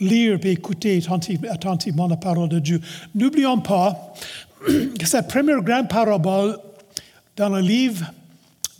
[0.00, 1.02] Lire et écouter
[1.50, 2.80] attentivement la parole de Dieu.
[3.14, 4.14] N'oublions pas
[4.66, 6.58] que cette première grande parabole
[7.36, 8.12] dans le livre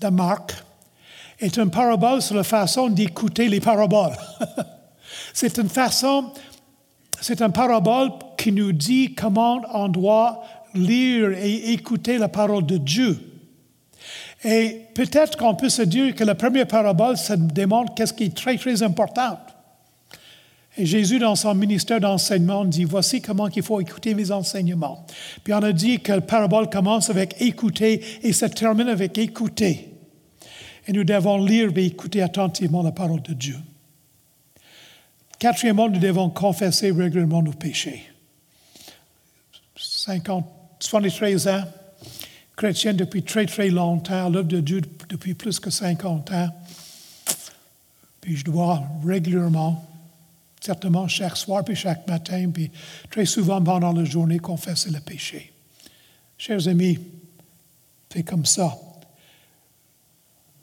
[0.01, 0.55] de Marc
[1.39, 4.17] est une parabole sur la façon d'écouter les paraboles.
[5.33, 6.33] c'est une façon,
[7.21, 10.43] c'est une parabole qui nous dit comment on doit
[10.75, 13.19] lire et écouter la parole de Dieu.
[14.45, 18.37] Et peut-être qu'on peut se dire que la première parabole, ça démontre qu'est-ce qui est
[18.37, 19.39] très, très important.
[20.77, 25.05] Et Jésus, dans son ministère d'enseignement, dit, voici comment il faut écouter mes enseignements.
[25.45, 29.91] Puis on a dit que la parabole commence avec écouter et se termine avec écouter.
[30.89, 33.57] Et nous devons lire et écouter attentivement la parole de Dieu.
[35.43, 38.09] Quatrièmement, nous devons confesser régulièrement nos péchés.
[39.77, 40.47] 50,
[40.79, 41.65] 73 ans,
[42.55, 46.49] chrétien depuis très, très longtemps, l'œuvre de Dieu depuis plus que 50 ans.
[48.21, 49.85] Puis je dois régulièrement,
[50.61, 52.71] certainement chaque soir, puis chaque matin, puis
[53.11, 55.53] très souvent pendant la journée, confesser le péché.
[56.39, 57.01] Chers amis,
[58.13, 58.79] c'est comme ça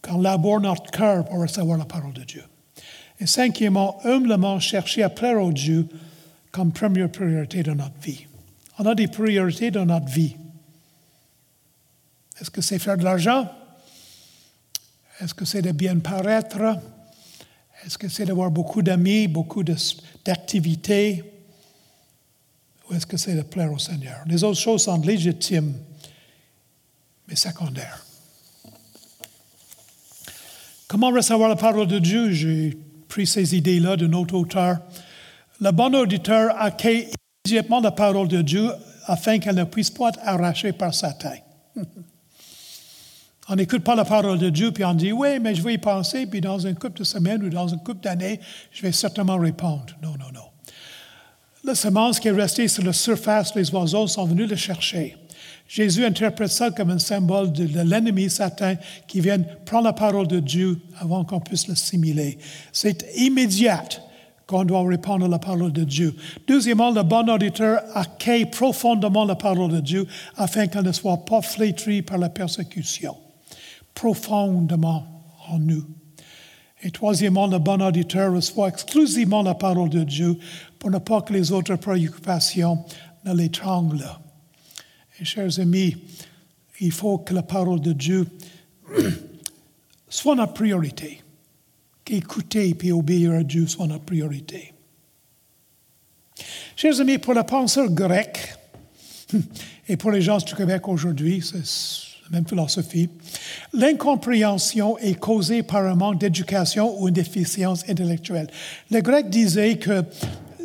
[0.01, 2.43] qu'on labore notre cœur pour recevoir la parole de Dieu.
[3.19, 5.87] Et cinquièmement, humblement chercher à plaire au Dieu
[6.51, 8.25] comme première priorité de notre vie.
[8.77, 10.35] On a des priorités dans notre vie.
[12.39, 13.51] Est-ce que c'est faire de l'argent?
[15.19, 16.79] Est-ce que c'est de bien paraître?
[17.85, 21.23] Est-ce que c'est d'avoir beaucoup d'amis, beaucoup d'activités?
[22.89, 24.23] Ou est-ce que c'est de plaire au Seigneur?
[24.25, 25.73] Les autres choses sont légitimes,
[27.27, 28.05] mais secondaires.
[30.87, 32.73] Comment recevoir la parole de Dieu?
[33.09, 34.77] Pris ces idées-là de notre auteur.
[35.59, 37.09] Le bon auditeur accueille
[37.45, 38.69] immédiatement la parole de Dieu
[39.05, 41.33] afin qu'elle ne puisse pas être arrachée par Satan.
[43.51, 45.77] On n'écoute pas la parole de Dieu, puis on dit, oui, mais je vais y
[45.79, 48.39] penser, puis dans un couple de semaines ou dans un couple d'années,
[48.71, 49.87] je vais certainement répondre.
[50.03, 50.49] Non, non, non.
[51.63, 55.17] La semence qui est restée sur la surface, les oiseaux sont venus le chercher.
[55.69, 58.73] Jésus interprète ça comme un symbole de, l'ennemi Satan
[59.07, 62.39] qui vient prendre la parole de Dieu avant qu'on puisse l'assimiler.
[62.73, 63.83] C'est immédiat
[64.47, 66.15] qu'on doit répondre à la parole de Dieu.
[66.47, 71.43] Deuxièmement, le bon auditeur accueille profondément la parole de Dieu afin qu'elle ne soit pas
[71.43, 73.15] flétrie par la persécution
[73.93, 75.05] profondément
[75.49, 75.85] en nous.
[76.81, 80.39] Et troisièmement, le bon auditeur reçoit exclusivement la parole de Dieu
[80.79, 82.83] pour ne pas que les autres préoccupations
[83.25, 84.17] ne l'étranglent.
[85.23, 85.97] Chers amis,
[86.79, 88.25] il faut que la parole de Dieu
[90.09, 91.21] soit notre priorité.
[92.05, 94.73] Qu'écouter et obéir à Dieu soit notre priorité.
[96.75, 98.55] Chers amis, pour le penseur grec
[99.87, 103.09] et pour les gens du Québec aujourd'hui, c'est même philosophie,
[103.73, 108.47] l'incompréhension est causée par un manque d'éducation ou une déficience intellectuelle.
[108.91, 110.03] Le grec disait que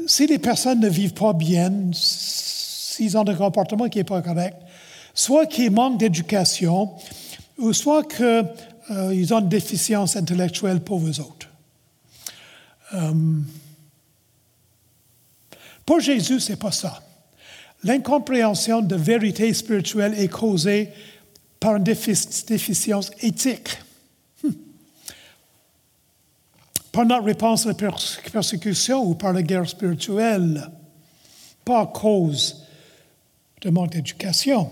[0.07, 1.73] si les personnes ne vivent pas bien,
[2.95, 4.57] s'ils ont un comportement qui n'est pas correct,
[5.13, 6.95] soit qu'ils manquent d'éducation,
[7.59, 8.47] ou soit qu'ils
[8.91, 11.49] euh, ont une déficience intellectuelle pour vous autres.
[12.95, 13.13] Euh,
[15.85, 17.03] pour Jésus, ce n'est pas ça.
[17.83, 20.91] L'incompréhension de vérité spirituelle est causée
[21.61, 23.69] par une déficience éthique.
[24.43, 24.51] Hmm.
[26.93, 27.93] Par notre réponse à la
[28.33, 30.71] persécution ou par la guerre spirituelle,
[31.65, 32.64] pas à cause
[33.65, 34.71] de manque d'éducation.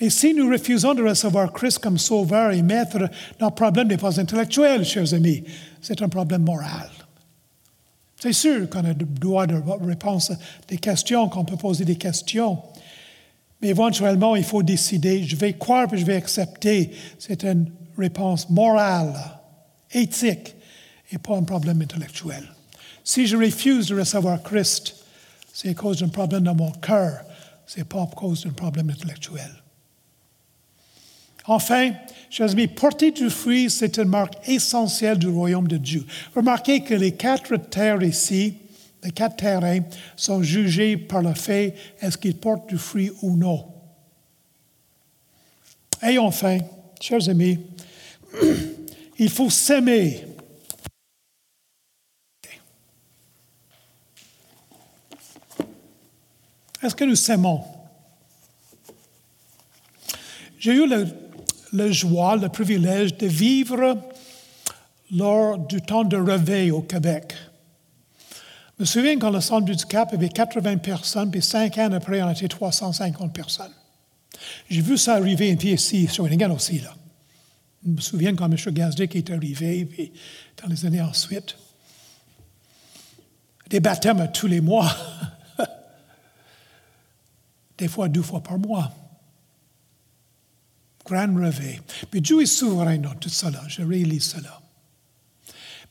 [0.00, 3.10] Et si nous refusons de recevoir Christ comme sauveur et maître,
[3.40, 5.44] notre problème n'est pas intellectuel, chers amis,
[5.80, 6.90] c'est un problème moral.
[8.20, 10.38] C'est sûr qu'on a le droit de réponse à
[10.68, 12.58] des questions, qu'on peut poser des questions.
[13.60, 16.90] Mais éventuellement, il faut décider, je vais croire et je vais accepter.
[17.18, 19.14] C'est une réponse morale,
[19.92, 20.54] éthique,
[21.12, 22.44] et pas un problème intellectuel.
[23.04, 24.96] Si je refuse de recevoir Christ,
[25.52, 27.20] c'est à cause d'un problème dans mon cœur,
[27.66, 29.50] c'est pas à cause d'un problème intellectuel.
[31.46, 31.92] Enfin,
[32.30, 36.06] chers amis, porter du fruit, c'est une marque essentielle du royaume de Dieu.
[36.34, 38.56] Remarquez que les quatre terres ici,
[39.02, 39.80] les quatre terrains,
[40.16, 43.66] sont jugés par le fait est-ce qu'ils portent du fruit ou non.
[46.02, 46.58] Et enfin,
[47.00, 47.58] chers amis,
[49.18, 50.26] il faut s'aimer.
[56.84, 57.64] Est-ce que nous s'aimons?
[60.58, 61.06] J'ai eu le
[61.74, 63.98] la joie, le privilège de vivre
[65.10, 67.34] lors du temps de réveil au Québec.
[68.78, 72.22] Je me souviens quand le centre du Cap avait 80 personnes, puis cinq ans après,
[72.22, 73.72] on était 350 personnes.
[74.68, 76.78] J'ai vu ça arriver ici, sur Shawinigan aussi.
[76.80, 76.94] Là.
[77.84, 78.56] Je me souviens quand M.
[78.72, 80.12] Gazdick est arrivé, puis
[80.62, 81.56] dans les années ensuite.
[83.68, 84.94] Des baptêmes tous les mois.
[87.78, 88.92] Des fois deux fois par mois
[91.04, 91.80] grand réveil.
[92.12, 93.62] Mais Dieu est souverain dans tout cela.
[93.68, 94.60] Je réalise cela.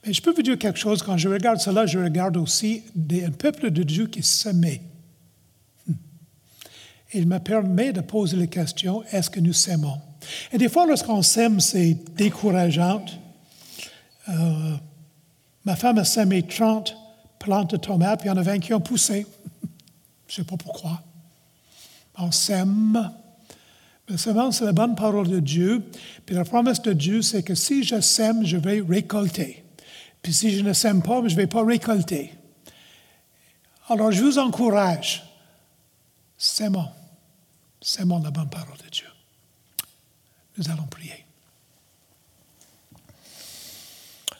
[0.05, 1.01] Mais je peux vous dire quelque chose.
[1.01, 4.81] Quand je regarde cela, je regarde aussi un peuple de Dieu qui s'aimait.
[5.87, 5.93] Hmm.
[7.13, 10.01] Il me permet de poser la question est-ce que nous s'aimons
[10.51, 13.05] Et des fois, lorsqu'on s'aime, c'est décourageant.
[14.29, 14.75] Euh,
[15.63, 16.97] ma femme a semé 30
[17.39, 19.25] plantes de tomates, puis il y en a 20 qui ont poussé.
[20.27, 21.01] je ne sais pas pourquoi.
[22.17, 23.11] On s'aime.
[24.09, 25.83] Mais seulement, c'est la bonne parole de Dieu.
[26.25, 29.63] Puis la promesse de Dieu, c'est que si je sème, je vais récolter.
[30.21, 32.33] Puis si je ne sème pas, je ne vais pas récolter.
[33.89, 35.23] Alors, je vous encourage,
[36.37, 36.89] s'aimons.
[37.81, 39.07] S'aimons la bonne parole de Dieu.
[40.57, 41.25] Nous allons prier.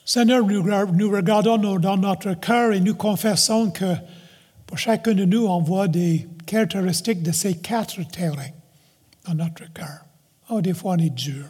[0.06, 3.96] Seigneur, nous regardons dans notre cœur et nous confessons que
[4.68, 8.52] pour chacun de nous, on voit des caractéristiques de ces quatre terrains
[9.26, 10.06] dans notre cœur.
[10.50, 11.46] Oh, des fois, on est dur.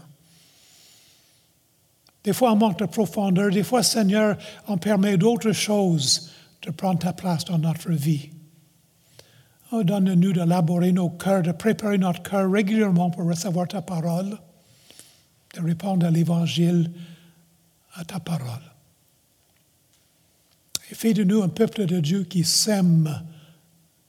[2.24, 3.52] Des fois, on manque de profondeur.
[3.52, 4.38] Des fois, Seigneur,
[4.68, 6.32] on permet d'autres choses
[6.62, 8.30] de prendre ta place dans notre vie.
[9.72, 14.38] Oh, donne-nous d'élaborer nos cœurs, de préparer notre cœur régulièrement pour recevoir ta parole,
[15.56, 16.92] de répondre à l'Évangile,
[17.96, 18.62] à ta parole.
[20.92, 23.24] Et fais de nous un peuple de Dieu qui sème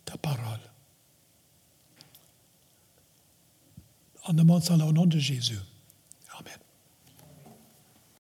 [0.05, 0.64] ta parole.
[4.27, 5.59] On demande ça au nom de Jésus.